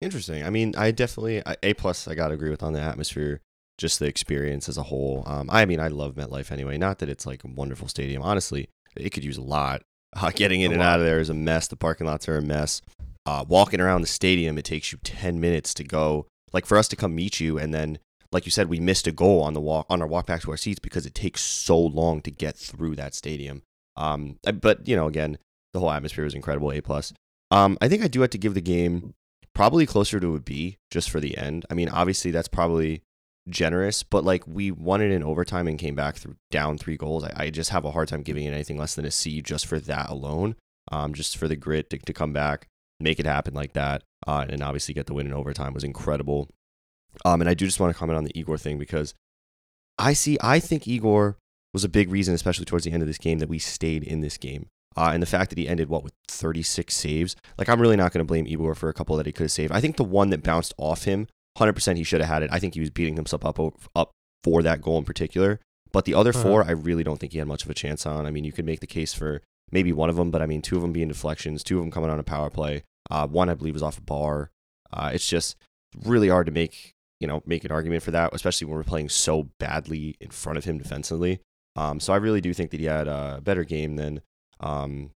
Interesting. 0.00 0.44
I 0.44 0.50
mean, 0.50 0.74
I 0.76 0.90
definitely 0.90 1.42
A 1.62 1.74
plus. 1.74 2.08
I 2.08 2.16
gotta 2.16 2.34
agree 2.34 2.50
with 2.50 2.64
on 2.64 2.72
the 2.72 2.80
atmosphere, 2.80 3.42
just 3.78 4.00
the 4.00 4.06
experience 4.06 4.68
as 4.68 4.76
a 4.76 4.82
whole. 4.82 5.22
Um, 5.26 5.48
I 5.50 5.64
mean, 5.64 5.80
I 5.80 5.88
love 5.88 6.14
MetLife 6.14 6.50
anyway. 6.52 6.76
Not 6.76 6.98
that 6.98 7.08
it's 7.08 7.24
like 7.24 7.44
a 7.44 7.48
wonderful 7.48 7.88
stadium. 7.88 8.22
Honestly, 8.22 8.68
it 8.96 9.10
could 9.10 9.24
use 9.24 9.38
a 9.38 9.42
lot. 9.42 9.82
Uh, 10.14 10.30
getting 10.34 10.60
in 10.62 10.72
a 10.72 10.74
and 10.74 10.80
lot. 10.80 10.88
out 10.88 11.00
of 11.00 11.06
there 11.06 11.20
is 11.20 11.30
a 11.30 11.34
mess. 11.34 11.68
The 11.68 11.76
parking 11.76 12.06
lots 12.06 12.28
are 12.28 12.36
a 12.36 12.42
mess. 12.42 12.82
Uh, 13.24 13.44
walking 13.46 13.80
around 13.80 14.00
the 14.00 14.06
stadium, 14.06 14.58
it 14.58 14.64
takes 14.64 14.90
you 14.92 14.98
ten 15.04 15.40
minutes 15.40 15.72
to 15.74 15.84
go. 15.84 16.26
Like 16.52 16.66
for 16.66 16.76
us 16.78 16.88
to 16.88 16.96
come 16.96 17.14
meet 17.14 17.40
you, 17.40 17.58
and 17.58 17.72
then, 17.72 17.98
like 18.32 18.46
you 18.46 18.50
said, 18.50 18.68
we 18.68 18.80
missed 18.80 19.06
a 19.06 19.12
goal 19.12 19.42
on 19.42 19.54
the 19.54 19.60
walk 19.60 19.86
on 19.88 20.02
our 20.02 20.08
walk 20.08 20.26
back 20.26 20.40
to 20.42 20.50
our 20.50 20.56
seats 20.56 20.80
because 20.80 21.06
it 21.06 21.14
takes 21.14 21.42
so 21.42 21.78
long 21.78 22.20
to 22.22 22.30
get 22.30 22.56
through 22.56 22.96
that 22.96 23.14
stadium. 23.14 23.62
Um, 23.96 24.38
but 24.60 24.88
you 24.88 24.96
know, 24.96 25.06
again, 25.06 25.38
the 25.72 25.80
whole 25.80 25.90
atmosphere 25.90 26.24
was 26.24 26.34
incredible. 26.34 26.72
A 26.72 26.80
plus. 26.80 27.12
Um, 27.50 27.78
I 27.80 27.88
think 27.88 28.02
I 28.02 28.08
do 28.08 28.22
have 28.22 28.30
to 28.30 28.38
give 28.38 28.54
the 28.54 28.60
game 28.60 29.14
probably 29.54 29.86
closer 29.86 30.20
to 30.20 30.34
a 30.34 30.40
B 30.40 30.78
just 30.90 31.10
for 31.10 31.20
the 31.20 31.36
end. 31.36 31.66
I 31.70 31.74
mean, 31.74 31.88
obviously 31.88 32.30
that's 32.30 32.48
probably 32.48 33.02
generous, 33.50 34.02
but 34.02 34.24
like 34.24 34.46
we 34.46 34.70
won 34.70 35.00
it 35.00 35.10
in 35.10 35.22
overtime 35.22 35.66
and 35.68 35.78
came 35.78 35.94
back 35.94 36.16
through 36.16 36.36
down 36.50 36.78
three 36.78 36.96
goals. 36.96 37.24
I, 37.24 37.32
I 37.36 37.50
just 37.50 37.70
have 37.70 37.84
a 37.84 37.90
hard 37.90 38.08
time 38.08 38.22
giving 38.22 38.44
it 38.44 38.52
anything 38.52 38.78
less 38.78 38.94
than 38.94 39.04
a 39.04 39.10
C 39.10 39.42
just 39.42 39.66
for 39.66 39.78
that 39.80 40.10
alone. 40.10 40.56
Um, 40.90 41.12
just 41.12 41.36
for 41.36 41.48
the 41.48 41.56
grit 41.56 41.90
to, 41.90 41.98
to 41.98 42.12
come 42.14 42.32
back, 42.32 42.66
make 42.98 43.20
it 43.20 43.26
happen 43.26 43.52
like 43.52 43.74
that, 43.74 44.02
uh, 44.26 44.46
and 44.48 44.62
obviously 44.62 44.94
get 44.94 45.06
the 45.06 45.12
win 45.12 45.26
in 45.26 45.34
overtime 45.34 45.74
was 45.74 45.84
incredible. 45.84 46.48
Um, 47.24 47.42
and 47.42 47.50
I 47.50 47.54
do 47.54 47.66
just 47.66 47.78
want 47.78 47.92
to 47.92 47.98
comment 47.98 48.16
on 48.16 48.24
the 48.24 48.38
Igor 48.38 48.56
thing 48.56 48.78
because 48.78 49.14
I 49.98 50.12
see, 50.12 50.38
I 50.40 50.60
think 50.60 50.86
Igor 50.86 51.36
was 51.74 51.84
a 51.84 51.88
big 51.88 52.10
reason, 52.10 52.34
especially 52.34 52.64
towards 52.64 52.84
the 52.84 52.92
end 52.92 53.02
of 53.02 53.06
this 53.06 53.18
game, 53.18 53.38
that 53.40 53.48
we 53.48 53.58
stayed 53.58 54.02
in 54.02 54.20
this 54.20 54.38
game. 54.38 54.68
Uh, 54.96 55.10
and 55.12 55.22
the 55.22 55.26
fact 55.26 55.50
that 55.50 55.58
he 55.58 55.68
ended 55.68 55.88
what 55.88 56.02
with 56.02 56.12
36 56.28 56.94
saves, 56.94 57.36
like 57.56 57.68
I'm 57.68 57.80
really 57.80 57.96
not 57.96 58.12
going 58.12 58.24
to 58.24 58.28
blame 58.28 58.46
Igor 58.46 58.74
for 58.74 58.88
a 58.88 58.94
couple 58.94 59.16
that 59.16 59.26
he 59.26 59.32
could 59.32 59.44
have 59.44 59.52
saved. 59.52 59.72
I 59.72 59.80
think 59.80 59.96
the 59.96 60.04
one 60.04 60.30
that 60.30 60.42
bounced 60.42 60.74
off 60.78 61.04
him, 61.04 61.28
100% 61.58 61.96
he 61.96 62.04
should 62.04 62.20
have 62.20 62.28
had 62.28 62.42
it. 62.42 62.50
I 62.52 62.58
think 62.58 62.74
he 62.74 62.80
was 62.80 62.90
beating 62.90 63.16
himself 63.16 63.44
up 63.44 63.58
up 63.94 64.10
for 64.44 64.62
that 64.62 64.80
goal 64.80 64.98
in 64.98 65.04
particular. 65.04 65.60
But 65.92 66.04
the 66.04 66.14
other 66.14 66.30
uh-huh. 66.30 66.42
four, 66.42 66.64
I 66.64 66.72
really 66.72 67.02
don't 67.02 67.18
think 67.18 67.32
he 67.32 67.38
had 67.38 67.48
much 67.48 67.64
of 67.64 67.70
a 67.70 67.74
chance 67.74 68.06
on. 68.06 68.26
I 68.26 68.30
mean, 68.30 68.44
you 68.44 68.52
could 68.52 68.66
make 68.66 68.80
the 68.80 68.86
case 68.86 69.14
for 69.14 69.42
maybe 69.70 69.92
one 69.92 70.10
of 70.10 70.16
them, 70.16 70.30
but 70.30 70.42
I 70.42 70.46
mean, 70.46 70.62
two 70.62 70.76
of 70.76 70.82
them 70.82 70.92
being 70.92 71.08
deflections, 71.08 71.62
two 71.62 71.78
of 71.78 71.84
them 71.84 71.90
coming 71.90 72.10
on 72.10 72.18
a 72.18 72.24
power 72.24 72.50
play. 72.50 72.84
Uh, 73.10 73.26
one 73.26 73.48
I 73.48 73.54
believe 73.54 73.74
was 73.74 73.82
off 73.82 73.98
a 73.98 74.02
bar. 74.02 74.50
Uh, 74.92 75.10
it's 75.12 75.28
just 75.28 75.56
really 76.04 76.28
hard 76.28 76.46
to 76.46 76.52
make 76.52 76.94
you 77.20 77.26
know 77.26 77.42
make 77.46 77.64
an 77.64 77.72
argument 77.72 78.02
for 78.02 78.10
that, 78.10 78.34
especially 78.34 78.66
when 78.66 78.76
we're 78.76 78.84
playing 78.84 79.08
so 79.08 79.48
badly 79.58 80.16
in 80.20 80.30
front 80.30 80.58
of 80.58 80.64
him 80.64 80.78
defensively. 80.78 81.40
Um, 81.74 82.00
so 82.00 82.12
I 82.12 82.16
really 82.16 82.40
do 82.40 82.52
think 82.52 82.70
that 82.70 82.80
he 82.80 82.86
had 82.86 83.08
a 83.08 83.40
better 83.42 83.64
game 83.64 83.96
than 83.96 84.20
um, 84.60 85.10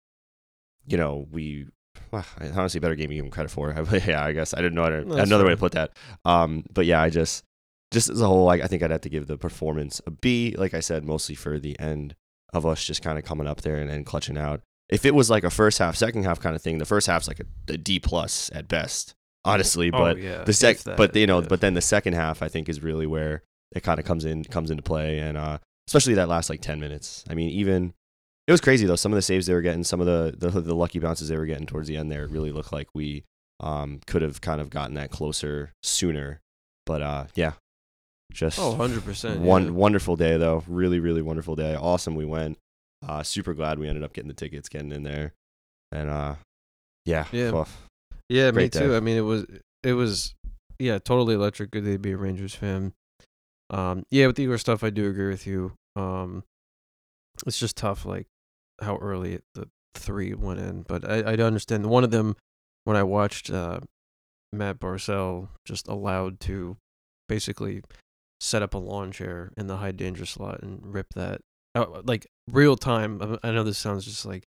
you 0.86 0.96
know, 0.96 1.26
we 1.30 1.66
well, 2.10 2.24
honestly 2.54 2.80
better 2.80 2.94
game 2.94 3.10
you 3.10 3.18
give 3.18 3.24
him 3.24 3.30
credit 3.30 3.50
for. 3.50 3.74
yeah, 4.06 4.24
I 4.24 4.32
guess 4.32 4.54
I 4.54 4.58
didn't 4.58 4.74
know 4.74 5.00
no, 5.00 5.16
another 5.16 5.44
way 5.44 5.52
to 5.52 5.56
put 5.56 5.72
that. 5.72 5.92
Um, 6.24 6.64
but 6.72 6.86
yeah, 6.86 7.00
I 7.00 7.10
just 7.10 7.44
just 7.90 8.08
as 8.08 8.20
a 8.20 8.26
whole, 8.26 8.48
I, 8.48 8.54
I 8.54 8.66
think 8.66 8.82
I'd 8.82 8.90
have 8.90 9.00
to 9.02 9.08
give 9.08 9.26
the 9.26 9.36
performance 9.36 10.00
a 10.06 10.10
B. 10.10 10.54
Like 10.56 10.74
I 10.74 10.80
said, 10.80 11.04
mostly 11.04 11.34
for 11.34 11.58
the 11.58 11.78
end 11.78 12.14
of 12.52 12.66
us 12.66 12.84
just 12.84 13.02
kind 13.02 13.18
of 13.18 13.24
coming 13.24 13.46
up 13.46 13.62
there 13.62 13.76
and 13.76 13.88
then 13.88 14.04
clutching 14.04 14.38
out. 14.38 14.62
If 14.88 15.04
it 15.04 15.14
was 15.14 15.30
like 15.30 15.44
a 15.44 15.50
first 15.50 15.78
half, 15.78 15.96
second 15.96 16.24
half 16.24 16.40
kind 16.40 16.56
of 16.56 16.62
thing, 16.62 16.78
the 16.78 16.84
first 16.84 17.06
half's 17.06 17.28
like 17.28 17.40
a, 17.40 17.72
a 17.72 17.76
D 17.76 18.00
plus 18.00 18.50
at 18.52 18.66
best, 18.66 19.14
honestly. 19.44 19.90
Oh, 19.92 19.98
but 19.98 20.16
oh, 20.16 20.20
yeah, 20.20 20.44
the 20.44 20.52
sec, 20.52 20.78
but 20.84 21.14
you 21.14 21.26
know, 21.26 21.40
yeah. 21.40 21.48
but 21.48 21.60
then 21.60 21.74
the 21.74 21.80
second 21.80 22.14
half, 22.14 22.42
I 22.42 22.48
think, 22.48 22.68
is 22.68 22.82
really 22.82 23.06
where 23.06 23.42
it 23.72 23.82
kind 23.84 24.00
of 24.00 24.04
comes 24.04 24.24
in 24.24 24.42
comes 24.44 24.70
into 24.70 24.82
play, 24.82 25.20
and 25.20 25.36
uh, 25.36 25.58
especially 25.86 26.14
that 26.14 26.28
last 26.28 26.50
like 26.50 26.60
ten 26.60 26.80
minutes. 26.80 27.24
I 27.30 27.34
mean, 27.34 27.50
even 27.50 27.94
it 28.50 28.52
was 28.52 28.60
crazy 28.60 28.84
though. 28.84 28.96
Some 28.96 29.12
of 29.12 29.16
the 29.16 29.22
saves 29.22 29.46
they 29.46 29.54
were 29.54 29.62
getting, 29.62 29.84
some 29.84 30.00
of 30.00 30.06
the 30.06 30.34
the, 30.36 30.60
the 30.60 30.74
lucky 30.74 30.98
bounces 30.98 31.28
they 31.28 31.36
were 31.36 31.46
getting 31.46 31.66
towards 31.66 31.86
the 31.86 31.96
end 31.96 32.10
there, 32.10 32.26
really 32.26 32.50
looked 32.50 32.72
like 32.72 32.88
we 32.96 33.22
um, 33.60 34.00
could 34.08 34.22
have 34.22 34.40
kind 34.40 34.60
of 34.60 34.70
gotten 34.70 34.94
that 34.94 35.12
closer 35.12 35.70
sooner. 35.84 36.40
But 36.84 37.00
uh, 37.00 37.24
yeah, 37.36 37.52
just 38.32 38.58
oh, 38.58 38.70
100 38.70 39.04
percent. 39.04 39.38
One 39.38 39.66
yeah. 39.66 39.70
wonderful 39.70 40.16
day 40.16 40.36
though, 40.36 40.64
really 40.66 40.98
really 40.98 41.22
wonderful 41.22 41.54
day. 41.54 41.76
Awesome, 41.76 42.16
we 42.16 42.24
went. 42.24 42.58
Uh, 43.06 43.22
super 43.22 43.54
glad 43.54 43.78
we 43.78 43.86
ended 43.86 44.02
up 44.02 44.12
getting 44.12 44.26
the 44.26 44.34
tickets, 44.34 44.68
getting 44.68 44.90
in 44.90 45.04
there, 45.04 45.32
and 45.92 46.10
uh, 46.10 46.34
yeah, 47.06 47.26
yeah, 47.30 47.64
yeah, 48.28 48.50
me 48.50 48.68
too. 48.68 48.88
Day. 48.88 48.96
I 48.96 48.98
mean, 48.98 49.16
it 49.16 49.20
was 49.20 49.46
it 49.84 49.92
was 49.92 50.34
yeah, 50.80 50.98
totally 50.98 51.36
electric. 51.36 51.70
Good 51.70 51.84
day 51.84 51.92
to 51.92 51.98
be 52.00 52.10
a 52.10 52.16
Rangers 52.16 52.56
fan. 52.56 52.94
Um, 53.70 54.02
yeah, 54.10 54.26
with 54.26 54.34
the 54.34 54.42
Igor 54.42 54.58
stuff, 54.58 54.82
I 54.82 54.90
do 54.90 55.08
agree 55.08 55.28
with 55.28 55.46
you. 55.46 55.74
Um, 55.94 56.42
it's 57.46 57.60
just 57.60 57.76
tough. 57.76 58.04
Like 58.04 58.26
how 58.80 58.96
early 58.96 59.40
the 59.54 59.68
three 59.94 60.34
went 60.34 60.60
in, 60.60 60.82
but 60.82 61.08
I 61.08 61.20
I 61.20 61.34
understand 61.36 61.86
one 61.86 62.04
of 62.04 62.10
them 62.10 62.36
when 62.84 62.96
I 62.96 63.02
watched 63.02 63.50
uh, 63.50 63.80
Matt 64.52 64.80
Barzal 64.80 65.48
just 65.64 65.88
allowed 65.88 66.40
to 66.40 66.76
basically 67.28 67.82
set 68.40 68.62
up 68.62 68.74
a 68.74 68.78
lawn 68.78 69.12
chair 69.12 69.52
in 69.56 69.66
the 69.66 69.76
high 69.76 69.92
danger 69.92 70.24
slot 70.24 70.62
and 70.62 70.94
rip 70.94 71.14
that 71.14 71.42
out 71.74 72.06
like 72.06 72.26
real 72.50 72.76
time. 72.76 73.38
I 73.42 73.50
know 73.50 73.62
this 73.62 73.78
sounds 73.78 74.04
just 74.04 74.24
like 74.24 74.44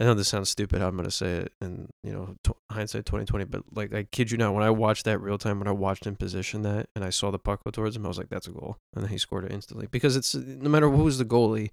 I 0.00 0.04
know 0.04 0.14
this 0.14 0.28
sounds 0.28 0.48
stupid 0.48 0.80
how 0.80 0.88
I'm 0.88 0.96
gonna 0.96 1.10
say 1.10 1.32
it, 1.32 1.52
and 1.60 1.88
you 2.04 2.12
know 2.12 2.36
t- 2.44 2.52
hindsight 2.70 3.04
2020, 3.06 3.44
but 3.46 3.62
like 3.74 3.92
I 3.92 4.04
kid 4.04 4.30
you 4.30 4.38
not, 4.38 4.54
when 4.54 4.62
I 4.62 4.70
watched 4.70 5.04
that 5.06 5.18
real 5.18 5.38
time, 5.38 5.58
when 5.58 5.68
I 5.68 5.72
watched 5.72 6.06
him 6.06 6.14
position 6.14 6.62
that, 6.62 6.88
and 6.94 7.04
I 7.04 7.10
saw 7.10 7.30
the 7.30 7.38
puck 7.38 7.64
go 7.64 7.70
towards 7.70 7.96
him, 7.96 8.04
I 8.04 8.08
was 8.08 8.18
like, 8.18 8.28
"That's 8.28 8.46
a 8.46 8.52
goal," 8.52 8.76
and 8.94 9.02
then 9.02 9.10
he 9.10 9.18
scored 9.18 9.44
it 9.44 9.52
instantly 9.52 9.88
because 9.90 10.14
it's 10.14 10.34
no 10.34 10.68
matter 10.68 10.88
who's 10.88 11.18
the 11.18 11.24
goalie, 11.24 11.70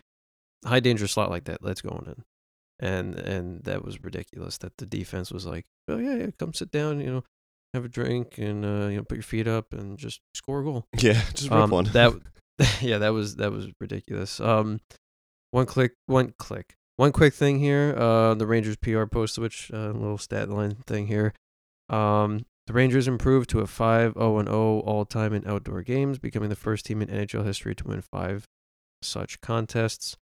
high 0.64 0.80
danger 0.80 1.08
slot 1.08 1.30
like 1.30 1.46
that, 1.46 1.64
let's 1.64 1.82
go 1.82 1.90
on 1.90 2.06
in. 2.08 2.24
And 2.78 3.16
and 3.16 3.64
that 3.64 3.84
was 3.84 4.04
ridiculous 4.04 4.58
that 4.60 4.78
the 4.78 4.86
defense 4.86 5.32
was 5.32 5.46
like, 5.46 5.66
oh 5.88 5.98
yeah, 5.98 6.16
yeah, 6.16 6.28
come 6.38 6.54
sit 6.54 6.72
down, 6.72 7.00
you 7.00 7.12
know, 7.12 7.24
have 7.74 7.86
a 7.86 7.90
drink 7.90 8.38
and 8.38 8.66
uh, 8.66 8.88
you 8.88 8.98
know 8.98 9.04
put 9.04 9.16
your 9.16 9.24
feet 9.24 9.48
up 9.48 9.74
and 9.74 9.98
just 9.98 10.22
score 10.34 10.62
a 10.62 10.64
goal. 10.64 10.86
Yeah, 11.00 11.22
just 11.34 11.50
rip 11.50 11.60
um, 11.60 11.70
one. 11.70 11.86
that 11.94 12.14
yeah, 12.82 12.98
that 13.00 13.10
was 13.10 13.36
that 13.38 13.52
was 13.52 13.68
ridiculous. 13.80 14.40
Um, 14.40 14.80
one 15.52 15.66
click, 15.66 15.94
one 16.06 16.34
click, 16.38 16.76
one 16.96 17.12
quick 17.12 17.34
thing 17.34 17.60
here. 17.60 17.96
Uh, 17.98 18.34
the 18.34 18.48
Rangers 18.48 18.78
PR 18.78 19.06
post, 19.06 19.38
which 19.38 19.72
uh, 19.74 19.92
little 19.92 20.18
stat 20.18 20.50
line 20.50 20.76
thing 20.88 21.08
here. 21.08 21.34
Um, 21.90 22.46
The 22.68 22.74
Rangers 22.74 23.08
improved 23.08 23.50
to 23.52 23.60
a 23.60 23.68
5 23.68 24.14
0 24.14 24.44
0 24.44 24.80
all 24.80 25.06
time 25.06 25.34
in 25.34 25.46
outdoor 25.48 25.84
games, 25.84 26.18
becoming 26.18 26.50
the 26.50 26.56
first 26.56 26.86
team 26.86 27.02
in 27.02 27.10
NHL 27.10 27.46
history 27.46 27.76
to 27.76 27.88
win 27.88 28.02
five 28.02 28.46
such 29.02 29.40
contests. 29.42 30.18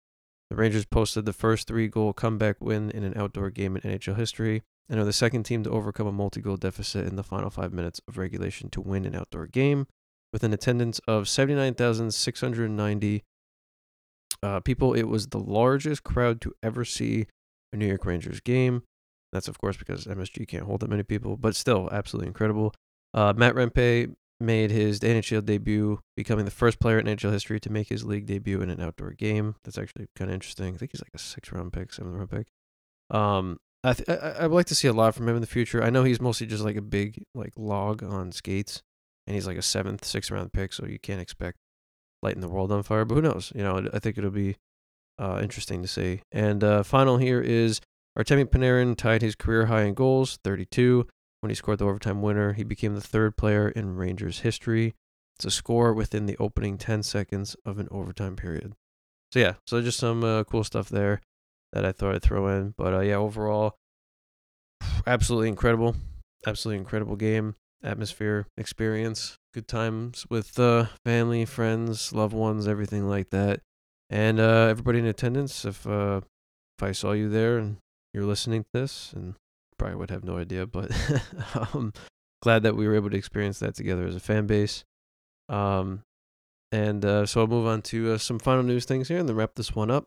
The 0.51 0.57
Rangers 0.57 0.85
posted 0.85 1.25
the 1.27 1.33
first 1.33 1.69
three 1.69 1.87
goal 1.87 2.13
comeback 2.13 2.61
win 2.61 2.91
in 2.91 3.05
an 3.05 3.17
outdoor 3.17 3.51
game 3.51 3.77
in 3.77 3.83
NHL 3.83 4.17
history 4.17 4.63
and 4.89 4.99
are 4.99 5.05
the 5.05 5.13
second 5.13 5.45
team 5.45 5.63
to 5.63 5.71
overcome 5.71 6.09
a 6.09 6.13
multi 6.13 6.41
goal 6.41 6.57
deficit 6.57 7.07
in 7.07 7.15
the 7.15 7.23
final 7.23 7.51
five 7.51 7.73
minutes 7.73 8.01
of 8.09 8.19
regulation 8.19 8.69
to 8.71 8.81
win 8.81 9.05
an 9.05 9.15
outdoor 9.15 9.47
game. 9.47 9.87
With 10.33 10.43
an 10.43 10.53
attendance 10.53 10.99
of 11.07 11.29
79,690 11.29 13.23
uh, 14.43 14.61
people, 14.61 14.95
it 14.95 15.05
was 15.05 15.29
the 15.29 15.39
largest 15.39 16.03
crowd 16.03 16.41
to 16.41 16.55
ever 16.63 16.85
see 16.85 17.27
a 17.73 17.77
New 17.77 17.87
York 17.87 18.05
Rangers 18.05 18.41
game. 18.41 18.83
That's, 19.33 19.47
of 19.47 19.59
course, 19.59 19.77
because 19.77 20.07
MSG 20.07 20.49
can't 20.49 20.65
hold 20.65 20.81
that 20.81 20.91
many 20.91 21.05
people, 21.05 21.37
but 21.37 21.55
still 21.55 21.89
absolutely 21.93 22.27
incredible. 22.27 22.75
Uh, 23.15 23.33
Matt 23.37 23.55
Rempe 23.55 24.13
made 24.41 24.71
his 24.71 25.01
NHL 25.01 25.45
debut, 25.45 26.01
becoming 26.17 26.45
the 26.45 26.51
first 26.51 26.81
player 26.81 26.99
in 26.99 27.07
NHL 27.07 27.33
history 27.33 27.61
to 27.61 27.71
make 27.71 27.89
his 27.89 28.05
league 28.05 28.27
debut 28.27 28.61
in 28.63 28.71
an 28.71 28.81
outdoor 28.81 29.13
game. 29.13 29.57
That's 29.65 29.79
actually 29.79 30.07
kind 30.17 30.31
of 30.31 30.35
interesting. 30.35 30.75
I 30.75 30.79
think 30.79 30.93
he's 30.93 31.03
like 31.03 31.15
a 31.15 31.19
six 31.19 31.53
round 31.53 31.73
pick, 31.73 31.93
seventh 31.93 32.17
round 32.17 32.31
pick. 32.31 32.47
Um, 33.11 33.59
I, 33.83 33.95
th- 33.95 34.09
I 34.09 34.15
I 34.41 34.47
would 34.47 34.57
like 34.57 34.67
to 34.67 34.75
see 34.75 34.89
a 34.89 34.93
lot 34.93 35.15
from 35.15 35.29
him 35.29 35.35
in 35.35 35.41
the 35.41 35.47
future. 35.47 35.83
I 35.83 35.91
know 35.91 36.05
he's 36.05 36.21
mostly 36.21 36.47
just 36.47 36.65
like 36.65 36.77
a 36.77 36.83
big 36.83 37.25
like 37.35 37.53
log 37.57 38.03
on 38.03 38.33
skates, 38.33 38.83
and 39.27 39.35
he's 39.35 39.47
like 39.47 39.59
a 39.59 39.63
seventh, 39.63 40.05
sixth 40.05 40.31
round 40.31 40.53
pick, 40.53 40.73
so 40.73 40.87
you 40.87 40.99
can't 40.99 41.21
expect 41.21 41.59
lighting 42.23 42.41
the 42.41 42.49
world 42.49 42.73
on 42.73 42.83
fire. 42.83 43.05
But 43.05 43.15
who 43.17 43.23
knows? 43.23 43.53
You 43.55 43.63
know, 43.63 43.89
I 43.93 43.99
think 43.99 44.19
it'll 44.19 44.31
be 44.31 44.57
uh, 45.19 45.41
interesting 45.43 45.83
to 45.83 45.89
see. 45.89 46.23
And 46.33 46.65
uh, 46.65 46.83
final 46.83 47.19
here 47.19 47.41
is 47.41 47.81
Artemi 48.19 48.45
Panarin 48.47 48.97
tied 48.97 49.23
his 49.23 49.35
career 49.35 49.67
high 49.67 49.83
in 49.83 49.95
goals, 49.95 50.39
32, 50.45 51.07
when 51.41 51.51
he 51.51 51.55
scored 51.55 51.79
the 51.79 51.87
overtime 51.87 52.23
winner. 52.23 52.53
He 52.53 52.65
became 52.65 52.95
the 52.95 53.01
third 53.01 53.37
player 53.37 53.69
in 53.69 53.97
Rangers 53.97 54.41
history 54.41 54.95
to 55.39 55.51
score 55.51 55.93
within 55.93 56.27
the 56.27 56.37
opening 56.39 56.79
10 56.79 57.03
seconds 57.03 57.57
of 57.65 57.79
an 57.79 57.89
overtime 57.91 58.37
period. 58.37 58.75
So 59.33 59.39
yeah, 59.39 59.55
so 59.67 59.81
just 59.81 59.99
some 59.99 60.25
uh, 60.25 60.45
cool 60.45 60.65
stuff 60.65 60.89
there 60.89 61.21
that 61.73 61.85
I 61.85 61.93
thought 61.93 62.15
I'd 62.15 62.23
throw 62.23 62.49
in. 62.49 62.75
But 62.77 62.95
uh, 62.95 63.01
yeah, 63.01 63.17
overall, 63.17 63.77
absolutely 65.07 65.49
incredible, 65.49 65.97
absolutely 66.47 66.79
incredible 66.79 67.17
game, 67.17 67.55
atmosphere, 67.83 68.47
experience, 68.57 69.37
good 69.55 69.69
times 69.69 70.27
with 70.29 70.59
uh, 70.59 70.87
family, 71.05 71.45
friends, 71.45 72.13
loved 72.13 72.35
ones, 72.35 72.67
everything 72.67 73.09
like 73.09 73.31
that, 73.31 73.61
and 74.09 74.41
uh, 74.41 74.67
everybody 74.69 74.99
in 74.99 75.07
attendance. 75.07 75.65
If 75.65 75.87
uh, 75.87 76.23
if 76.79 76.83
I 76.83 76.93
saw 76.93 77.13
you 77.13 77.29
there 77.29 77.59
and 77.59 77.77
you're 78.13 78.25
listening 78.25 78.63
to 78.63 78.69
this, 78.73 79.13
and 79.15 79.35
probably 79.81 79.97
would 79.97 80.11
have 80.11 80.25
no 80.25 80.37
idea, 80.37 80.67
but 80.67 80.91
um, 81.75 81.93
glad 82.43 82.63
that 82.63 82.77
we 82.77 82.87
were 82.87 82.95
able 82.95 83.11
to 83.11 83.17
experience 83.17 83.59
that 83.61 83.75
together 83.75 84.07
as 84.07 84.15
a 84.15 84.21
fan 84.21 84.47
base. 84.47 84.85
Um, 85.49 86.03
and 86.71 87.05
uh, 87.05 87.27
so 87.27 87.41
I'll 87.41 87.47
move 87.47 87.67
on 87.67 87.83
to 87.83 88.13
uh, 88.13 88.19
some 88.19 88.39
final 88.39 88.63
news 88.63 88.85
things 88.85 89.09
here 89.09 89.19
and 89.19 89.29
then 89.29 89.37
wrap 89.37 89.55
this 89.57 89.75
one 89.75 89.91
up. 89.91 90.05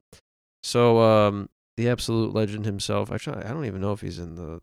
So, 0.62 1.02
um, 1.02 1.50
the 1.76 1.90
absolute 1.90 2.34
legend 2.34 2.66
himself, 2.66 3.12
actually, 3.12 3.44
I 3.44 3.50
don't 3.52 3.66
even 3.66 3.82
know 3.82 3.92
if 3.92 4.02
he's 4.02 4.20
in 4.20 4.36
the 4.36 4.62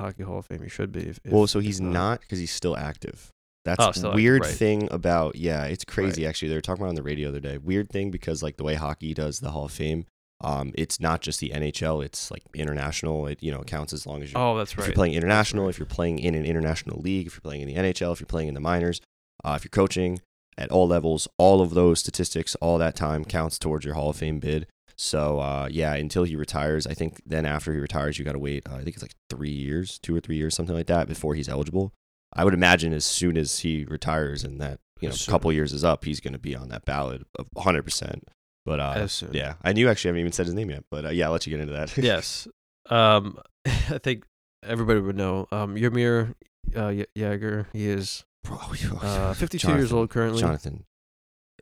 Hockey 0.00 0.24
Hall 0.24 0.40
of 0.40 0.46
Fame. 0.46 0.62
He 0.62 0.68
should 0.68 0.90
be. 0.92 1.00
If, 1.00 1.20
well, 1.24 1.46
so 1.46 1.60
he's 1.60 1.80
not 1.80 2.20
because 2.20 2.38
he's 2.40 2.50
still 2.52 2.76
active. 2.76 3.30
That's 3.64 3.82
Oh, 3.82 3.92
still 3.92 4.06
active, 4.08 4.14
weird 4.16 4.42
right. 4.44 4.54
thing 4.54 4.88
about 4.90 5.36
yeah, 5.36 5.64
it's 5.64 5.84
crazy 5.84 6.26
actually. 6.26 6.48
They 6.48 6.54
were 6.56 6.60
talking 6.60 6.82
about 6.82 6.88
on 6.90 6.94
the 6.96 7.02
radio 7.02 7.30
the 7.30 7.38
other 7.38 7.48
day. 7.48 7.58
Weird 7.58 7.88
thing 7.90 8.10
because 8.10 8.42
like 8.42 8.56
the 8.56 8.64
way 8.64 8.74
hockey 8.74 9.14
does 9.14 9.38
the 9.40 9.50
Hall 9.50 9.66
of 9.66 9.72
Fame, 9.72 10.06
um, 10.42 10.72
it's 10.74 11.00
not 11.00 11.20
just 11.20 11.40
the 11.40 11.50
NHL. 11.50 12.04
It's 12.04 12.30
like 12.30 12.42
international. 12.54 13.26
It 13.26 13.42
you 13.42 13.50
know 13.50 13.62
counts 13.62 13.92
as 13.92 14.06
long 14.06 14.22
as 14.22 14.32
you're 14.32 14.40
Oh, 14.40 14.56
that's 14.56 14.72
if 14.72 14.78
right. 14.78 14.86
you're 14.86 14.94
playing 14.94 15.14
international, 15.14 15.64
right. 15.64 15.70
if 15.70 15.78
you're 15.78 15.86
playing 15.86 16.18
in 16.18 16.34
an 16.34 16.44
international 16.46 17.00
league, 17.00 17.26
if 17.26 17.34
you're 17.34 17.40
playing 17.42 17.62
in 17.62 17.68
the 17.68 17.74
NHL, 17.74 18.12
if 18.12 18.20
you're 18.20 18.26
playing 18.26 18.48
in 18.48 18.54
the 18.54 18.60
minors, 18.60 19.00
uh, 19.44 19.54
if 19.56 19.64
you're 19.64 19.70
coaching 19.70 20.20
at 20.58 20.70
all 20.70 20.86
levels, 20.88 21.28
all 21.38 21.60
of 21.60 21.74
those 21.74 22.00
statistics, 22.00 22.54
all 22.56 22.78
that 22.78 22.94
time 22.96 23.24
counts 23.24 23.58
towards 23.58 23.84
your 23.84 23.94
Hall 23.94 24.10
of 24.10 24.16
Fame 24.16 24.38
bid. 24.40 24.66
So 24.96 25.40
uh, 25.40 25.68
yeah, 25.70 25.94
until 25.94 26.24
he 26.24 26.36
retires, 26.36 26.86
I 26.86 26.92
think 26.94 27.22
then 27.24 27.46
after 27.46 27.72
he 27.72 27.78
retires, 27.78 28.18
you 28.18 28.24
got 28.24 28.32
to 28.32 28.38
wait. 28.38 28.66
Uh, 28.68 28.74
I 28.74 28.82
think 28.82 28.94
it's 28.96 29.02
like 29.02 29.14
three 29.30 29.48
years, 29.50 29.98
two 29.98 30.14
or 30.14 30.20
three 30.20 30.36
years, 30.36 30.54
something 30.54 30.76
like 30.76 30.88
that, 30.88 31.08
before 31.08 31.34
he's 31.34 31.48
eligible. 31.48 31.92
I 32.34 32.44
would 32.44 32.54
imagine 32.54 32.92
as 32.92 33.04
soon 33.04 33.36
as 33.38 33.60
he 33.60 33.84
retires 33.86 34.44
and 34.44 34.60
that 34.60 34.78
you 35.00 35.08
know 35.08 35.14
soon. 35.14 35.32
couple 35.32 35.50
years 35.52 35.72
is 35.72 35.84
up, 35.84 36.04
he's 36.04 36.20
going 36.20 36.34
to 36.34 36.38
be 36.38 36.54
on 36.54 36.68
that 36.68 36.84
ballot 36.84 37.22
of 37.38 37.46
100. 37.54 37.82
percent 37.82 38.28
But 38.70 38.78
uh, 38.78 39.08
yeah, 39.32 39.54
I 39.64 39.72
knew 39.72 39.88
actually 39.88 40.10
I 40.10 40.10
haven't 40.10 40.20
even 40.20 40.32
said 40.32 40.46
his 40.46 40.54
name 40.54 40.70
yet, 40.70 40.84
but 40.92 41.06
uh, 41.06 41.08
yeah, 41.08 41.24
I'll 41.24 41.32
let 41.32 41.44
you 41.44 41.50
get 41.50 41.58
into 41.58 41.72
that. 41.72 41.98
yes. 41.98 42.46
Um, 42.88 43.36
I 43.66 43.98
think 43.98 44.24
everybody 44.64 45.00
would 45.00 45.16
know. 45.16 45.48
Um, 45.50 45.74
Yamir 45.74 46.36
uh, 46.76 46.94
Yager. 47.16 47.66
He 47.72 47.88
is 47.88 48.24
uh, 48.48 49.34
52 49.34 49.68
years 49.70 49.92
old 49.92 50.08
currently. 50.10 50.40
Jonathan, 50.40 50.84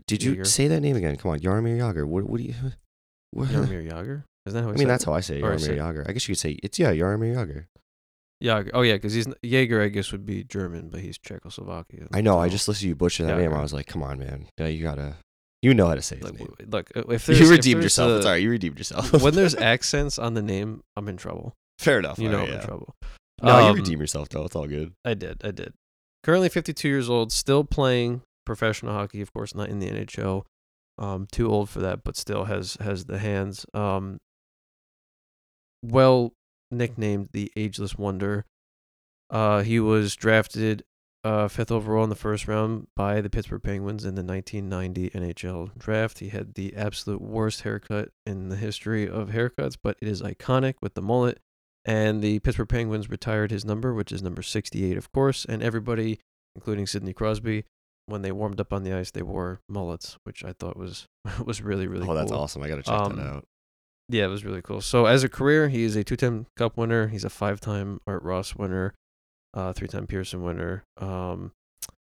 did 0.06 0.22
you 0.22 0.44
say 0.44 0.68
that 0.68 0.80
name 0.80 0.96
again? 0.96 1.16
Come 1.16 1.30
on, 1.30 1.38
Yarmir 1.38 1.78
Yager. 1.78 2.06
What? 2.06 2.28
What 2.28 2.40
do 2.40 2.44
you? 2.44 2.54
What? 3.30 3.48
Yarmir 3.48 3.90
Yager. 3.90 4.26
Is 4.44 4.52
that 4.52 4.64
how 4.64 4.68
I 4.68 4.72
mean, 4.74 4.86
that's 4.86 5.04
it? 5.04 5.06
how 5.06 5.14
I 5.14 5.20
say 5.20 5.40
Yarmir 5.40 5.76
Yager. 5.78 6.04
I 6.06 6.12
guess 6.12 6.28
you 6.28 6.34
could 6.34 6.40
say 6.40 6.58
it's 6.62 6.78
yeah, 6.78 6.92
Yarmir 6.92 7.32
Yager. 7.32 7.68
Yager. 8.42 8.70
Oh 8.74 8.82
yeah, 8.82 8.96
because 8.96 9.14
he's 9.14 9.28
Jaeger. 9.42 9.80
I 9.80 9.88
guess 9.88 10.12
would 10.12 10.26
be 10.26 10.44
German, 10.44 10.90
but 10.90 11.00
he's 11.00 11.16
Czechoslovakian. 11.16 12.08
I 12.12 12.20
know. 12.20 12.38
I 12.38 12.50
just 12.50 12.68
listened 12.68 12.82
to 12.82 12.88
you 12.88 12.96
butcher 12.96 13.24
that 13.24 13.38
name. 13.38 13.54
I 13.54 13.62
was 13.62 13.72
like, 13.72 13.86
come 13.86 14.02
on, 14.02 14.18
man. 14.18 14.48
Yeah, 14.58 14.66
you 14.66 14.82
gotta. 14.82 15.16
You 15.62 15.74
know 15.74 15.86
how 15.88 15.94
to 15.96 16.02
say 16.02 16.16
his 16.16 16.24
look. 16.24 16.38
name. 16.38 16.54
Look, 16.70 16.90
uh, 16.96 17.00
if 17.08 17.26
there's, 17.26 17.40
You 17.40 17.46
if 17.46 17.50
redeemed 17.50 17.82
there's 17.82 17.84
yourself. 17.96 18.10
a- 18.12 18.16
it's 18.18 18.26
all 18.26 18.32
right. 18.32 18.42
You 18.42 18.50
redeemed 18.50 18.78
yourself. 18.78 19.12
when 19.22 19.34
there's 19.34 19.54
accents 19.74 20.18
on 20.18 20.34
the 20.34 20.42
name, 20.42 20.82
I'm 20.96 21.08
in 21.08 21.16
trouble. 21.16 21.54
fair 21.78 21.98
enough. 21.98 22.18
You 22.18 22.28
know 22.28 22.38
right, 22.38 22.48
I'm 22.48 22.54
yeah. 22.54 22.60
in 22.60 22.66
trouble. 22.66 22.94
No, 23.42 23.58
you 23.60 23.66
Um, 23.66 23.76
redeem 23.76 24.00
yourself 24.00 24.28
though. 24.28 24.44
It's 24.44 24.56
all 24.56 24.66
good. 24.66 24.92
I 25.04 25.14
did. 25.14 25.40
I 25.44 25.50
did. 25.52 25.72
Currently 26.24 26.48
52 26.48 26.88
years 26.88 27.08
old, 27.08 27.32
still 27.32 27.62
playing 27.64 28.22
professional 28.46 28.92
hockey. 28.92 29.20
Of 29.20 29.32
course, 29.32 29.54
not 29.54 29.68
in 29.68 29.78
the 29.78 29.88
NHL. 29.90 30.44
Um, 30.98 31.26
too 31.30 31.48
old 31.50 31.68
for 31.70 31.78
that, 31.80 32.02
but 32.04 32.16
still 32.16 32.44
has 32.46 32.76
has 32.80 33.04
the 33.04 33.18
hands. 33.18 33.64
Um, 33.74 34.18
well 35.84 36.32
nicknamed 36.70 37.28
the 37.32 37.50
Ageless 37.56 37.96
Wonder. 37.96 38.44
Uh, 39.30 39.62
he 39.62 39.78
was 39.78 40.16
drafted 40.16 40.82
uh, 41.24 41.48
fifth 41.48 41.70
overall 41.72 42.04
in 42.04 42.10
the 42.10 42.16
first 42.16 42.46
round 42.48 42.86
by 42.96 43.20
the 43.20 43.28
Pittsburgh 43.30 43.62
Penguins 43.62 44.04
in 44.04 44.14
the 44.14 44.22
1990 44.22 45.10
NHL 45.10 45.76
draft. 45.78 46.20
He 46.20 46.28
had 46.28 46.54
the 46.54 46.74
absolute 46.76 47.20
worst 47.20 47.62
haircut 47.62 48.10
in 48.26 48.48
the 48.48 48.56
history 48.56 49.08
of 49.08 49.30
haircuts, 49.30 49.76
but 49.82 49.96
it 50.00 50.08
is 50.08 50.22
iconic 50.22 50.74
with 50.80 50.94
the 50.94 51.02
mullet. 51.02 51.38
And 51.84 52.22
the 52.22 52.38
Pittsburgh 52.40 52.68
Penguins 52.68 53.08
retired 53.08 53.50
his 53.50 53.64
number, 53.64 53.94
which 53.94 54.12
is 54.12 54.22
number 54.22 54.42
68, 54.42 54.96
of 54.96 55.10
course. 55.12 55.44
And 55.44 55.62
everybody, 55.62 56.20
including 56.54 56.86
Sidney 56.86 57.12
Crosby, 57.14 57.64
when 58.06 58.22
they 58.22 58.32
warmed 58.32 58.60
up 58.60 58.72
on 58.72 58.84
the 58.84 58.92
ice, 58.92 59.10
they 59.10 59.22
wore 59.22 59.60
mullets, 59.68 60.16
which 60.24 60.44
I 60.44 60.52
thought 60.52 60.76
was 60.76 61.06
was 61.44 61.60
really 61.62 61.86
really 61.86 62.04
cool. 62.04 62.12
oh, 62.12 62.18
that's 62.18 62.32
awesome. 62.32 62.62
I 62.62 62.68
gotta 62.68 62.82
check 62.82 62.94
Um, 62.94 63.16
that 63.16 63.26
out. 63.26 63.44
Yeah, 64.08 64.24
it 64.24 64.28
was 64.28 64.44
really 64.44 64.62
cool. 64.62 64.80
So 64.80 65.04
as 65.06 65.22
a 65.24 65.28
career, 65.28 65.68
he 65.68 65.82
is 65.82 65.94
a 65.94 66.02
two-time 66.04 66.46
Cup 66.56 66.78
winner. 66.78 67.08
He's 67.08 67.24
a 67.24 67.30
five-time 67.30 68.00
Art 68.06 68.22
Ross 68.22 68.54
winner, 68.56 68.94
uh, 69.58 69.72
three-time 69.72 70.06
Pearson 70.06 70.42
winner, 70.42 70.84
um, 70.98 71.52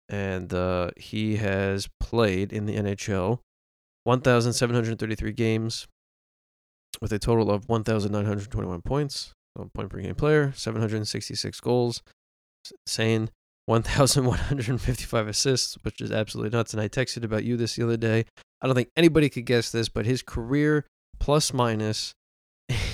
and 0.08 0.52
uh, 0.52 0.90
he 0.96 1.36
has 1.36 1.88
played 2.00 2.52
in 2.52 2.66
the 2.66 2.76
NHL 2.76 3.38
1,733 4.04 5.32
games 5.32 5.86
with 7.00 7.12
a 7.12 7.18
total 7.18 7.50
of 7.50 7.68
1,921 7.68 8.82
points. 8.82 9.32
So 9.56 9.70
point 9.74 9.90
per 9.90 10.00
game 10.00 10.14
player, 10.14 10.52
766 10.54 11.60
goals, 11.60 12.02
s- 12.66 12.72
insane. 12.86 13.30
1,155 13.68 15.26
assists, 15.26 15.76
which 15.82 16.00
is 16.00 16.12
absolutely 16.12 16.56
nuts. 16.56 16.72
And 16.72 16.80
I 16.80 16.88
texted 16.88 17.24
about 17.24 17.42
you 17.42 17.56
this 17.56 17.74
the 17.74 17.82
other 17.82 17.96
day. 17.96 18.24
I 18.62 18.66
don't 18.66 18.76
think 18.76 18.90
anybody 18.96 19.28
could 19.28 19.44
guess 19.44 19.72
this, 19.72 19.88
but 19.88 20.06
his 20.06 20.22
career 20.22 20.84
plus 21.18 21.52
minus 21.52 22.14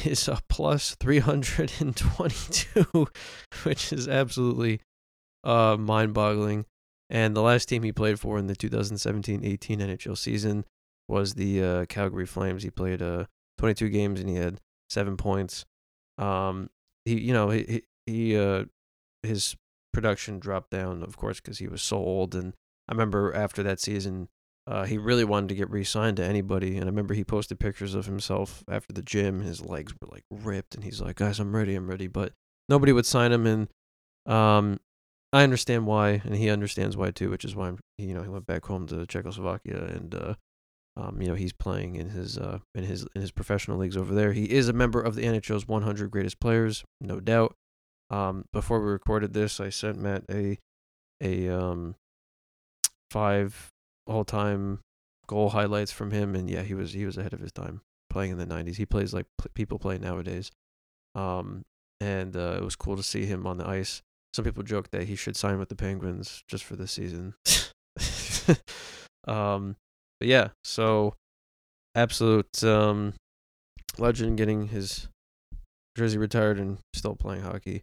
is 0.06 0.28
a 0.28 0.40
plus 0.48 0.94
322, 0.96 3.06
which 3.62 3.92
is 3.92 4.08
absolutely 4.08 4.80
uh, 5.44 5.76
mind 5.78 6.14
boggling. 6.14 6.64
And 7.10 7.36
the 7.36 7.42
last 7.42 7.68
team 7.68 7.82
he 7.82 7.92
played 7.92 8.18
for 8.18 8.38
in 8.38 8.46
the 8.46 8.56
2017 8.56 9.44
18 9.44 9.80
NHL 9.80 10.16
season 10.16 10.64
was 11.08 11.34
the 11.34 11.62
uh, 11.62 11.84
Calgary 11.86 12.26
Flames. 12.26 12.62
He 12.62 12.70
played 12.70 13.02
uh, 13.02 13.26
22 13.58 13.90
games 13.90 14.20
and 14.20 14.30
he 14.30 14.36
had 14.36 14.60
seven 14.88 15.16
points. 15.16 15.66
Um, 16.16 16.70
he, 17.04 17.20
you 17.20 17.34
know, 17.34 17.50
he, 17.50 17.82
he, 18.06 18.36
uh, 18.36 18.64
his 19.22 19.56
production 19.92 20.38
dropped 20.38 20.70
down, 20.70 21.02
of 21.02 21.16
course, 21.16 21.40
because 21.40 21.58
he 21.58 21.68
was 21.68 21.82
so 21.82 21.98
old. 21.98 22.34
And 22.34 22.54
I 22.88 22.92
remember 22.92 23.34
after 23.34 23.62
that 23.62 23.78
season, 23.78 24.28
uh, 24.66 24.84
he 24.84 24.96
really 24.96 25.24
wanted 25.24 25.48
to 25.48 25.54
get 25.54 25.70
re-signed 25.70 26.16
to 26.18 26.24
anybody, 26.24 26.76
and 26.76 26.84
I 26.84 26.86
remember 26.86 27.14
he 27.14 27.24
posted 27.24 27.58
pictures 27.58 27.94
of 27.94 28.06
himself 28.06 28.62
after 28.68 28.92
the 28.92 29.02
gym. 29.02 29.40
His 29.40 29.64
legs 29.64 29.92
were 29.92 30.08
like 30.10 30.24
ripped, 30.30 30.74
and 30.74 30.84
he's 30.84 31.00
like, 31.00 31.16
"Guys, 31.16 31.40
I'm 31.40 31.54
ready, 31.54 31.74
I'm 31.74 31.88
ready." 31.88 32.06
But 32.06 32.32
nobody 32.68 32.92
would 32.92 33.06
sign 33.06 33.32
him, 33.32 33.46
and 33.46 33.68
um, 34.26 34.78
I 35.32 35.42
understand 35.42 35.86
why, 35.86 36.22
and 36.24 36.36
he 36.36 36.48
understands 36.48 36.96
why 36.96 37.10
too, 37.10 37.30
which 37.30 37.44
is 37.44 37.56
why 37.56 37.72
you 37.98 38.14
know 38.14 38.22
he 38.22 38.28
went 38.28 38.46
back 38.46 38.64
home 38.66 38.86
to 38.88 39.04
Czechoslovakia, 39.04 39.82
and 39.82 40.14
uh, 40.14 40.34
um, 40.96 41.20
you 41.20 41.26
know 41.26 41.34
he's 41.34 41.52
playing 41.52 41.96
in 41.96 42.10
his 42.10 42.38
uh 42.38 42.58
in 42.74 42.84
his 42.84 43.04
in 43.16 43.20
his 43.20 43.32
professional 43.32 43.78
leagues 43.78 43.96
over 43.96 44.14
there. 44.14 44.32
He 44.32 44.44
is 44.44 44.68
a 44.68 44.72
member 44.72 45.00
of 45.00 45.16
the 45.16 45.24
NHL's 45.24 45.66
100 45.66 46.10
greatest 46.10 46.38
players, 46.38 46.84
no 47.00 47.18
doubt. 47.18 47.56
Um, 48.10 48.44
before 48.52 48.80
we 48.80 48.92
recorded 48.92 49.32
this, 49.32 49.58
I 49.58 49.70
sent 49.70 49.98
Matt 49.98 50.22
a 50.30 50.58
a 51.20 51.48
um 51.48 51.96
five 53.10 53.71
all 54.06 54.24
time 54.24 54.80
goal 55.26 55.50
highlights 55.50 55.92
from 55.92 56.10
him, 56.10 56.34
and 56.34 56.48
yeah, 56.50 56.62
he 56.62 56.74
was 56.74 56.92
he 56.92 57.04
was 57.04 57.16
ahead 57.16 57.32
of 57.32 57.40
his 57.40 57.52
time 57.52 57.82
playing 58.10 58.32
in 58.32 58.38
the 58.38 58.46
'90s. 58.46 58.76
He 58.76 58.86
plays 58.86 59.14
like 59.14 59.26
pl- 59.38 59.50
people 59.54 59.78
play 59.78 59.98
nowadays. 59.98 60.50
Um, 61.14 61.62
and 62.00 62.36
uh, 62.36 62.56
it 62.56 62.64
was 62.64 62.74
cool 62.74 62.96
to 62.96 63.02
see 63.02 63.26
him 63.26 63.46
on 63.46 63.58
the 63.58 63.68
ice. 63.68 64.02
Some 64.34 64.44
people 64.44 64.62
joke 64.62 64.90
that 64.90 65.04
he 65.04 65.14
should 65.14 65.36
sign 65.36 65.58
with 65.58 65.68
the 65.68 65.76
Penguins 65.76 66.42
just 66.48 66.64
for 66.64 66.74
this 66.74 66.90
season. 66.90 67.34
um, 69.28 69.76
but 70.18 70.28
yeah, 70.28 70.48
so 70.64 71.14
absolute 71.94 72.64
um, 72.64 73.14
legend 73.98 74.36
getting 74.38 74.68
his 74.68 75.08
jersey 75.96 76.18
retired 76.18 76.58
and 76.58 76.78
still 76.94 77.14
playing 77.14 77.42
hockey. 77.42 77.82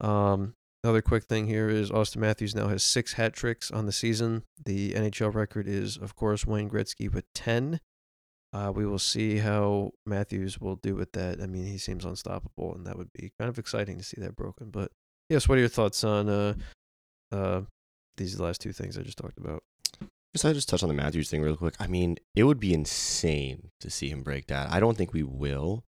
Um, 0.00 0.54
another 0.82 1.02
quick 1.02 1.24
thing 1.24 1.46
here 1.46 1.68
is 1.68 1.90
Austin 1.90 2.20
Matthews 2.20 2.54
now 2.54 2.68
has 2.68 2.82
six 2.82 3.14
hat 3.14 3.32
tricks 3.32 3.70
on 3.70 3.86
the 3.86 3.92
season. 3.92 4.44
The 4.64 4.92
NHL 4.92 5.34
record 5.34 5.66
is, 5.66 5.96
of 5.96 6.14
course, 6.14 6.46
Wayne 6.46 6.70
Gretzky 6.70 7.12
with 7.12 7.24
10. 7.34 7.80
Uh, 8.52 8.72
we 8.74 8.84
will 8.84 8.98
see 8.98 9.38
how 9.38 9.92
Matthews 10.04 10.60
will 10.60 10.76
do 10.76 10.96
with 10.96 11.12
that. 11.12 11.40
I 11.40 11.46
mean, 11.46 11.66
he 11.66 11.78
seems 11.78 12.04
unstoppable, 12.04 12.74
and 12.74 12.86
that 12.86 12.98
would 12.98 13.12
be 13.12 13.32
kind 13.38 13.48
of 13.48 13.58
exciting 13.58 13.98
to 13.98 14.04
see 14.04 14.20
that 14.20 14.34
broken. 14.34 14.70
But 14.70 14.90
yes, 15.28 15.48
what 15.48 15.56
are 15.56 15.60
your 15.60 15.68
thoughts 15.68 16.02
on 16.02 16.28
uh, 16.28 16.54
uh, 17.30 17.62
these 18.16 18.40
last 18.40 18.60
two 18.60 18.72
things 18.72 18.98
I 18.98 19.02
just 19.02 19.18
talked 19.18 19.38
about? 19.38 19.62
Just 20.34 20.44
I 20.44 20.52
just 20.52 20.68
touch 20.68 20.82
on 20.82 20.88
the 20.88 20.94
Matthews 20.94 21.30
thing 21.30 21.42
real 21.42 21.56
quick. 21.56 21.74
I 21.78 21.86
mean, 21.86 22.16
it 22.34 22.44
would 22.44 22.60
be 22.60 22.74
insane 22.74 23.70
to 23.80 23.90
see 23.90 24.08
him 24.08 24.22
break 24.22 24.46
that. 24.46 24.70
I 24.72 24.80
don't 24.80 24.96
think 24.96 25.12
we 25.12 25.22
will, 25.22 25.84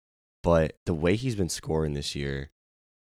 but 0.42 0.77
the 0.87 0.94
way 0.94 1.16
he's 1.16 1.37
been 1.37 1.49
scoring 1.49 1.94
this 1.94 2.14
year, 2.14 2.51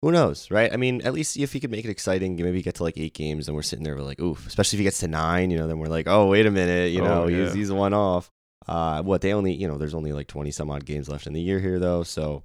who 0.01 0.12
knows, 0.12 0.51
right? 0.51 0.71
I 0.71 0.77
mean, 0.77 1.01
at 1.01 1.13
least 1.13 1.38
if 1.38 1.53
he 1.53 1.60
could 1.60 1.71
make 1.71 1.86
it 1.86 1.89
exciting, 1.89 2.36
maybe 2.36 2.62
get 2.62 2.75
to 2.75 2.84
like 2.84 2.97
eight 2.97 3.13
games, 3.13 3.47
and 3.47 3.55
we're 3.55 3.63
sitting 3.63 3.84
there, 3.84 3.95
we're 3.95 4.01
like, 4.03 4.19
oof. 4.19 4.45
Especially 4.47 4.77
if 4.77 4.79
he 4.79 4.84
gets 4.84 4.99
to 4.99 5.08
nine, 5.08 5.49
you 5.51 5.58
know, 5.58 5.67
then 5.67 5.79
we're 5.79 5.88
like, 5.88 6.08
oh, 6.08 6.27
wait 6.27 6.45
a 6.45 6.51
minute, 6.51 6.91
you 6.91 7.01
Oh, 7.01 7.05
know, 7.05 7.27
yeah. 7.27 7.45
he's 7.45 7.53
he's 7.53 7.71
one 7.71 7.93
off. 7.93 8.29
Uh, 8.67 9.01
what 9.03 9.21
they 9.21 9.34
only, 9.34 9.53
you 9.53 9.67
know, 9.67 9.77
there's 9.77 9.93
only 9.93 10.12
like 10.12 10.27
twenty 10.27 10.51
some 10.51 10.69
odd 10.71 10.86
games 10.86 11.08
left 11.10 11.27
in 11.27 11.34
the 11.34 11.41
year 11.41 11.60
here 11.60 11.79
though, 11.79 12.03
so 12.03 12.43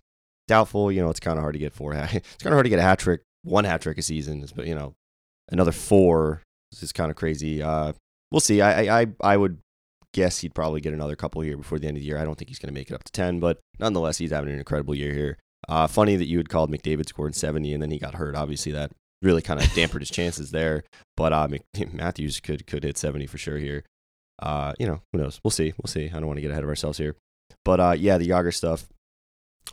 doubtful. 0.48 0.90
You 0.92 1.00
know, 1.02 1.10
it's 1.10 1.20
kind 1.20 1.38
of 1.38 1.42
hard 1.42 1.54
to 1.54 1.58
get 1.58 1.72
four. 1.72 1.92
Hat- 1.94 2.14
it's 2.14 2.42
kind 2.42 2.52
of 2.52 2.56
hard 2.56 2.64
to 2.66 2.70
get 2.70 2.78
a 2.78 2.82
hat 2.82 2.98
trick, 2.98 3.22
one 3.42 3.64
hat 3.64 3.80
trick 3.82 3.98
a 3.98 4.02
season, 4.02 4.44
but 4.54 4.66
you 4.66 4.74
know, 4.74 4.94
another 5.50 5.72
four 5.72 6.42
is 6.80 6.92
kind 6.92 7.10
of 7.10 7.16
crazy. 7.16 7.62
Uh, 7.62 7.92
we'll 8.30 8.40
see. 8.40 8.60
I, 8.60 8.84
I 8.84 9.00
I 9.02 9.06
I 9.22 9.36
would 9.36 9.58
guess 10.12 10.38
he'd 10.38 10.54
probably 10.54 10.80
get 10.80 10.92
another 10.92 11.14
couple 11.16 11.40
here 11.40 11.56
before 11.56 11.78
the 11.78 11.86
end 11.88 11.96
of 11.96 12.00
the 12.02 12.06
year. 12.06 12.18
I 12.18 12.24
don't 12.24 12.36
think 12.36 12.48
he's 12.48 12.58
going 12.58 12.72
to 12.72 12.78
make 12.78 12.90
it 12.90 12.94
up 12.94 13.04
to 13.04 13.12
ten, 13.12 13.40
but 13.40 13.58
nonetheless, 13.78 14.18
he's 14.18 14.30
having 14.32 14.52
an 14.52 14.58
incredible 14.58 14.94
year 14.94 15.12
here. 15.14 15.38
Uh, 15.68 15.86
funny 15.86 16.16
that 16.16 16.26
you 16.26 16.38
had 16.38 16.48
called 16.48 16.70
McDavid 16.70 17.08
scored 17.08 17.34
seventy 17.34 17.72
and 17.72 17.82
then 17.82 17.90
he 17.90 17.98
got 17.98 18.14
hurt. 18.14 18.34
Obviously, 18.34 18.72
that 18.72 18.92
really 19.22 19.42
kind 19.42 19.60
of 19.60 19.72
dampened 19.74 20.02
his 20.02 20.10
chances 20.10 20.50
there. 20.50 20.84
But 21.16 21.32
uh, 21.32 21.48
Mc- 21.48 21.92
Matthews 21.92 22.40
could 22.40 22.66
could 22.66 22.84
hit 22.84 22.98
seventy 22.98 23.26
for 23.26 23.38
sure 23.38 23.58
here. 23.58 23.84
Uh, 24.40 24.72
you 24.78 24.86
know, 24.86 25.02
who 25.12 25.18
knows? 25.18 25.40
We'll 25.44 25.50
see. 25.50 25.74
We'll 25.82 25.90
see. 25.90 26.06
I 26.06 26.12
don't 26.14 26.26
want 26.26 26.38
to 26.38 26.42
get 26.42 26.50
ahead 26.50 26.62
of 26.64 26.68
ourselves 26.68 26.98
here. 26.98 27.16
But 27.64 27.80
uh, 27.80 27.94
yeah, 27.98 28.18
the 28.18 28.28
Jagr 28.28 28.54
stuff. 28.54 28.88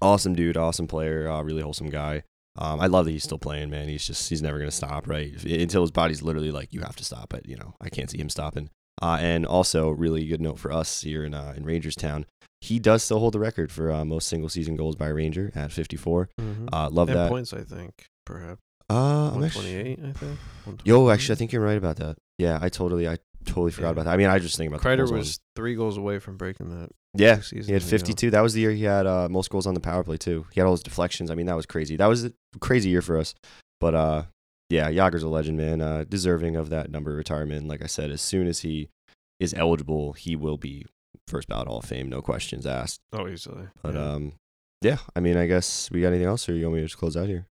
Awesome 0.02 0.36
dude, 0.36 0.58
awesome 0.58 0.86
player, 0.86 1.30
uh, 1.30 1.42
really 1.42 1.62
wholesome 1.62 1.90
guy. 1.90 2.24
Um, 2.58 2.80
I 2.80 2.88
love 2.88 3.06
that 3.06 3.12
he's 3.12 3.24
still 3.24 3.38
playing, 3.38 3.70
man. 3.70 3.88
He's 3.88 4.06
just 4.06 4.30
he's 4.30 4.42
never 4.42 4.60
gonna 4.60 4.72
stop, 4.72 5.08
right? 5.08 5.32
Until 5.44 5.82
his 5.82 5.92
body's 5.92 6.22
literally 6.22 6.52
like, 6.52 6.74
you 6.74 6.82
have 6.82 6.96
to 6.98 7.06
stop 7.06 7.34
it. 7.34 7.48
You 7.48 7.56
know, 7.56 7.76
I 7.80 7.90
can't 7.90 8.10
see 8.10 8.18
him 8.18 8.30
stopping. 8.30 8.70
Uh, 9.02 9.18
and 9.22 9.46
also, 9.46 9.92
really 9.92 10.26
good 10.26 10.42
note 10.42 10.58
for 10.58 10.72
us 10.72 11.02
here 11.02 11.24
in 11.24 11.34
uh, 11.34 11.54
in 11.56 11.64
Rangerstown. 11.64 12.26
He 12.62 12.80
does 12.80 13.04
still 13.04 13.20
hold 13.20 13.34
the 13.34 13.40
record 13.40 13.72
for 13.72 13.92
uh, 13.92 14.04
most 14.04 14.28
single 14.28 14.50
season 14.50 14.76
goals 14.76 14.96
by 14.96 15.08
a 15.10 15.14
Ranger 15.14 15.52
at 15.56 15.72
54. 15.72 16.30
Mm-hmm. 16.40 16.68
Uh, 16.74 16.90
love 16.90 17.10
and 17.10 17.18
that. 17.18 17.30
points, 17.30 17.54
I 17.54 17.62
think, 17.62 18.06
perhaps. 18.26 18.62
Uh, 18.90 19.32
I'm 19.36 19.44
actually, 19.44 19.96
128, 19.96 20.00
I 20.10 20.12
think. 20.14 20.82
yo, 20.86 21.10
actually, 21.10 21.34
I 21.34 21.38
think 21.38 21.52
you're 21.52 21.62
right 21.62 21.78
about 21.78 21.98
that. 21.98 22.18
Yeah, 22.38 22.58
I 22.62 22.70
totally, 22.70 23.08
I 23.08 23.18
totally 23.46 23.72
forgot 23.72 23.88
Yeah. 23.90 23.92
about 23.92 24.06
that. 24.06 24.14
I 24.14 24.18
mean, 24.18 24.28
I 24.28 24.40
just 24.40 24.58
think 24.58 24.70
about 24.70 24.82
Kreider 24.82 25.12
was 25.12 25.40
three 25.56 25.76
goals 25.76 25.98
away 25.98 26.20
from 26.20 26.38
breaking 26.38 26.70
that. 26.70 26.90
Yeah, 27.14 27.38
he 27.38 27.58
had 27.58 27.68
ago. 27.70 27.80
52. 27.80 28.32
That 28.32 28.42
was 28.42 28.54
the 28.54 28.62
year 28.62 28.72
he 28.72 28.84
had 28.84 29.06
uh, 29.08 29.28
most 29.30 29.50
goals 29.50 29.66
on 29.68 29.74
the 29.74 29.80
power 29.80 30.04
play 30.04 30.18
too. 30.18 30.46
He 30.52 30.60
had 30.60 30.66
all 30.68 30.74
his 30.74 30.84
deflections. 30.84 31.30
I 31.32 31.36
mean, 31.36 31.48
that 31.48 31.56
was 31.56 31.66
crazy. 31.66 31.96
That 31.96 32.06
was 32.08 32.26
a 32.26 32.32
crazy 32.60 32.90
year 32.90 33.02
for 33.02 33.18
us. 33.18 33.34
But 33.80 33.94
uh, 33.96 34.24
yeah, 34.70 34.90
Jagr's 34.90 35.24
a 35.24 35.28
legend, 35.30 35.58
man. 35.58 35.82
Uh, 35.82 36.06
deserving 36.08 36.56
of 36.56 36.70
that 36.70 36.90
number 36.92 37.12
of 37.12 37.18
retirement. 37.18 37.68
Like 37.68 37.82
I 37.84 37.88
said, 37.88 38.12
as 38.12 38.22
soon 38.22 38.48
as 38.48 38.60
he 38.60 38.90
is 39.40 39.54
eligible, 39.54 40.14
he 40.14 40.36
will 40.36 40.58
be 40.58 40.86
first 41.28 41.48
ballot 41.48 41.68
Hall 41.68 41.80
of 41.80 41.86
Fame, 41.86 42.10
no 42.10 42.22
questions 42.22 42.66
asked. 42.66 43.00
Oh, 43.14 43.28
easily. 43.28 43.68
But 43.82 43.96
yeah. 43.96 44.12
um, 44.12 44.34
yeah, 44.82 44.98
I 45.16 45.20
mean, 45.20 45.38
I 45.38 45.48
guess 45.48 45.90
we 45.92 46.02
got 46.02 46.10
anything 46.10 46.28
else, 46.28 46.48
or 46.48 46.54
you 46.54 46.66
want 46.66 46.76
me 46.76 46.82
to 46.82 46.88
just 46.88 46.98
close 46.98 47.18
out 47.18 47.28
here? 47.28 47.48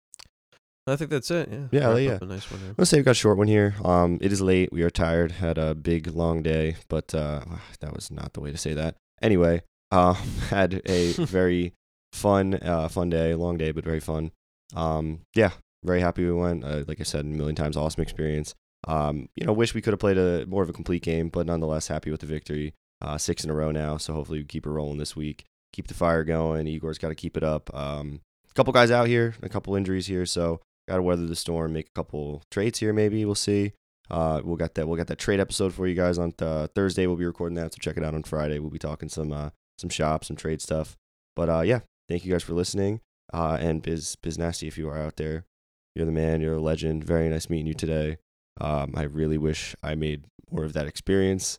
I 0.86 0.96
think 0.96 1.10
that's 1.10 1.30
it. 1.30 1.48
Yeah. 1.50 1.68
Yeah, 1.70 1.88
Wrap 1.88 1.98
yeah. 1.98 2.18
A 2.20 2.24
nice 2.24 2.50
one 2.50 2.60
there. 2.60 2.74
Let's 2.76 2.90
say 2.90 2.96
we 2.96 3.04
got 3.04 3.12
a 3.12 3.14
short 3.14 3.38
one 3.38 3.46
here. 3.46 3.76
Um, 3.84 4.18
it 4.20 4.32
is 4.32 4.40
late. 4.40 4.72
We 4.72 4.82
are 4.82 4.90
tired. 4.90 5.32
Had 5.32 5.56
a 5.56 5.76
big 5.76 6.08
long 6.08 6.42
day, 6.42 6.76
but 6.88 7.14
uh, 7.14 7.42
that 7.80 7.94
was 7.94 8.10
not 8.10 8.32
the 8.32 8.40
way 8.40 8.50
to 8.50 8.58
say 8.58 8.74
that. 8.74 8.96
Anyway, 9.20 9.62
um, 9.92 10.14
had 10.50 10.82
a 10.86 11.12
very 11.18 11.74
fun, 12.12 12.54
uh, 12.54 12.88
fun 12.88 13.10
day. 13.10 13.34
Long 13.34 13.58
day, 13.58 13.70
but 13.70 13.84
very 13.84 14.00
fun. 14.00 14.32
Um, 14.74 15.20
yeah, 15.36 15.50
very 15.84 16.00
happy 16.00 16.24
we 16.24 16.32
went. 16.32 16.64
Uh, 16.64 16.82
like 16.88 17.00
I 17.00 17.04
said, 17.04 17.24
a 17.24 17.28
million 17.28 17.54
times, 17.54 17.76
awesome 17.76 18.02
experience. 18.02 18.54
Um, 18.88 19.28
you 19.36 19.46
know, 19.46 19.52
wish 19.52 19.74
we 19.74 19.80
could 19.80 19.92
have 19.92 20.00
played 20.00 20.18
a 20.18 20.44
more 20.46 20.64
of 20.64 20.68
a 20.68 20.72
complete 20.72 21.04
game, 21.04 21.28
but 21.28 21.46
nonetheless, 21.46 21.86
happy 21.86 22.10
with 22.10 22.20
the 22.20 22.26
victory. 22.26 22.74
Uh, 23.02 23.18
six 23.18 23.42
in 23.42 23.50
a 23.50 23.54
row 23.54 23.72
now, 23.72 23.96
so 23.96 24.12
hopefully 24.12 24.38
we 24.38 24.44
keep 24.44 24.64
it 24.64 24.70
rolling 24.70 24.98
this 24.98 25.16
week. 25.16 25.44
Keep 25.72 25.88
the 25.88 25.94
fire 25.94 26.22
going. 26.22 26.68
Igor's 26.68 26.98
got 26.98 27.08
to 27.08 27.14
keep 27.14 27.36
it 27.36 27.42
up. 27.42 27.74
Um, 27.74 28.20
a 28.48 28.54
couple 28.54 28.72
guys 28.72 28.90
out 28.90 29.08
here, 29.08 29.34
a 29.42 29.48
couple 29.48 29.74
injuries 29.74 30.06
here, 30.06 30.24
so 30.24 30.60
got 30.88 30.96
to 30.96 31.02
weather 31.02 31.26
the 31.26 31.34
storm. 31.34 31.72
Make 31.72 31.88
a 31.88 31.98
couple 31.98 32.42
trades 32.50 32.78
here, 32.78 32.92
maybe 32.92 33.24
we'll 33.24 33.34
see. 33.34 33.72
Uh, 34.10 34.40
we'll 34.44 34.56
get 34.56 34.74
that. 34.74 34.86
We'll 34.86 34.96
get 34.96 35.06
that 35.08 35.18
trade 35.18 35.40
episode 35.40 35.72
for 35.72 35.86
you 35.86 35.94
guys 35.94 36.18
on 36.18 36.34
uh, 36.40 36.68
Thursday. 36.74 37.06
We'll 37.06 37.16
be 37.16 37.24
recording 37.24 37.56
that, 37.56 37.72
so 37.72 37.78
check 37.80 37.96
it 37.96 38.04
out 38.04 38.14
on 38.14 38.22
Friday. 38.22 38.58
We'll 38.58 38.70
be 38.70 38.78
talking 38.78 39.08
some 39.08 39.32
uh, 39.32 39.50
some 39.78 39.90
shop, 39.90 40.24
some 40.24 40.36
trade 40.36 40.60
stuff. 40.60 40.96
But 41.34 41.48
uh, 41.48 41.62
yeah, 41.62 41.80
thank 42.08 42.24
you 42.24 42.32
guys 42.32 42.42
for 42.42 42.52
listening. 42.52 43.00
Uh, 43.32 43.56
and 43.58 43.82
Biz 43.82 44.16
Biz 44.16 44.38
Nasty, 44.38 44.68
if 44.68 44.76
you 44.76 44.88
are 44.88 44.98
out 44.98 45.16
there, 45.16 45.46
you're 45.94 46.06
the 46.06 46.12
man. 46.12 46.40
You're 46.40 46.56
a 46.56 46.60
legend. 46.60 47.04
Very 47.04 47.28
nice 47.28 47.48
meeting 47.48 47.66
you 47.66 47.74
today. 47.74 48.18
Um, 48.60 48.92
I 48.94 49.04
really 49.04 49.38
wish 49.38 49.74
I 49.82 49.94
made 49.94 50.26
more 50.50 50.64
of 50.64 50.74
that 50.74 50.86
experience, 50.86 51.58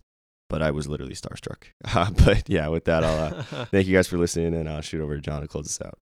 but 0.54 0.62
I 0.62 0.70
was 0.70 0.88
literally 0.88 1.16
starstruck. 1.16 1.63
Uh, 1.96 2.12
but 2.12 2.48
yeah, 2.48 2.68
with 2.68 2.86
that, 2.86 3.04
I'll 3.04 3.34
uh, 3.34 3.44
thank 3.72 3.88
you 3.88 3.96
guys 3.96 4.08
for 4.08 4.20
listening, 4.20 4.54
and 4.54 4.70
I'll 4.70 4.82
shoot 4.82 5.02
over 5.02 5.16
to 5.16 5.22
John 5.22 5.42
to 5.42 5.48
close 5.48 5.66
this 5.66 5.82
out. 5.84 5.98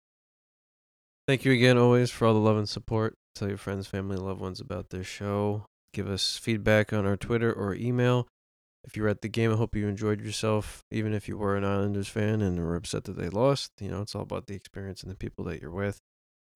Thank 1.26 1.46
you 1.46 1.54
again, 1.54 1.78
always, 1.78 2.12
for 2.12 2.28
all 2.28 2.34
the 2.34 2.40
love 2.40 2.58
and 2.58 2.68
support. 2.68 3.16
Tell 3.34 3.48
your 3.48 3.58
friends, 3.58 3.88
family, 3.88 4.18
loved 4.18 4.42
ones 4.42 4.60
about 4.60 4.90
this 4.90 5.08
show. 5.08 5.66
Give 5.94 6.10
us 6.10 6.38
feedback 6.38 6.92
on 6.92 7.06
our 7.06 7.16
Twitter 7.16 7.52
or 7.52 7.76
email. 7.76 8.28
If 8.84 8.98
you 8.98 9.04
were 9.04 9.10
at 9.10 9.22
the 9.22 9.30
game, 9.30 9.54
I 9.54 9.56
hope 9.56 9.74
you 9.74 9.88
enjoyed 9.88 10.20
yourself, 10.20 10.82
even 10.92 11.14
if 11.14 11.30
you 11.30 11.38
were 11.38 11.56
an 11.56 11.64
Islanders 11.64 12.10
fan 12.10 12.42
and 12.42 12.60
were 12.60 12.76
upset 12.76 13.06
that 13.06 13.18
they 13.18 13.30
lost. 13.30 13.72
You 13.80 13.90
know, 13.90 14.02
it's 14.02 14.16
all 14.16 14.24
about 14.24 14.48
the 14.48 14.56
experience 14.56 15.02
and 15.02 15.12
the 15.12 15.16
people 15.16 15.46
that 15.46 15.62
you're 15.62 15.72
with. 15.72 16.00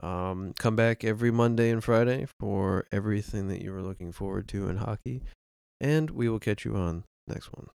Um, 0.02 0.54
come 0.60 0.76
back 0.76 1.06
every 1.06 1.32
Monday 1.32 1.70
and 1.70 1.82
Friday 1.82 2.28
for 2.40 2.88
everything 2.92 3.48
that 3.48 3.62
you 3.62 3.72
were 3.72 3.84
looking 3.84 4.12
forward 4.12 4.50
to 4.50 4.68
in 4.68 4.78
hockey. 4.78 5.22
And 5.80 6.10
we 6.10 6.28
will 6.28 6.40
catch 6.40 6.66
you 6.66 6.76
on 6.76 7.06
next 7.28 7.52
one. 7.54 7.68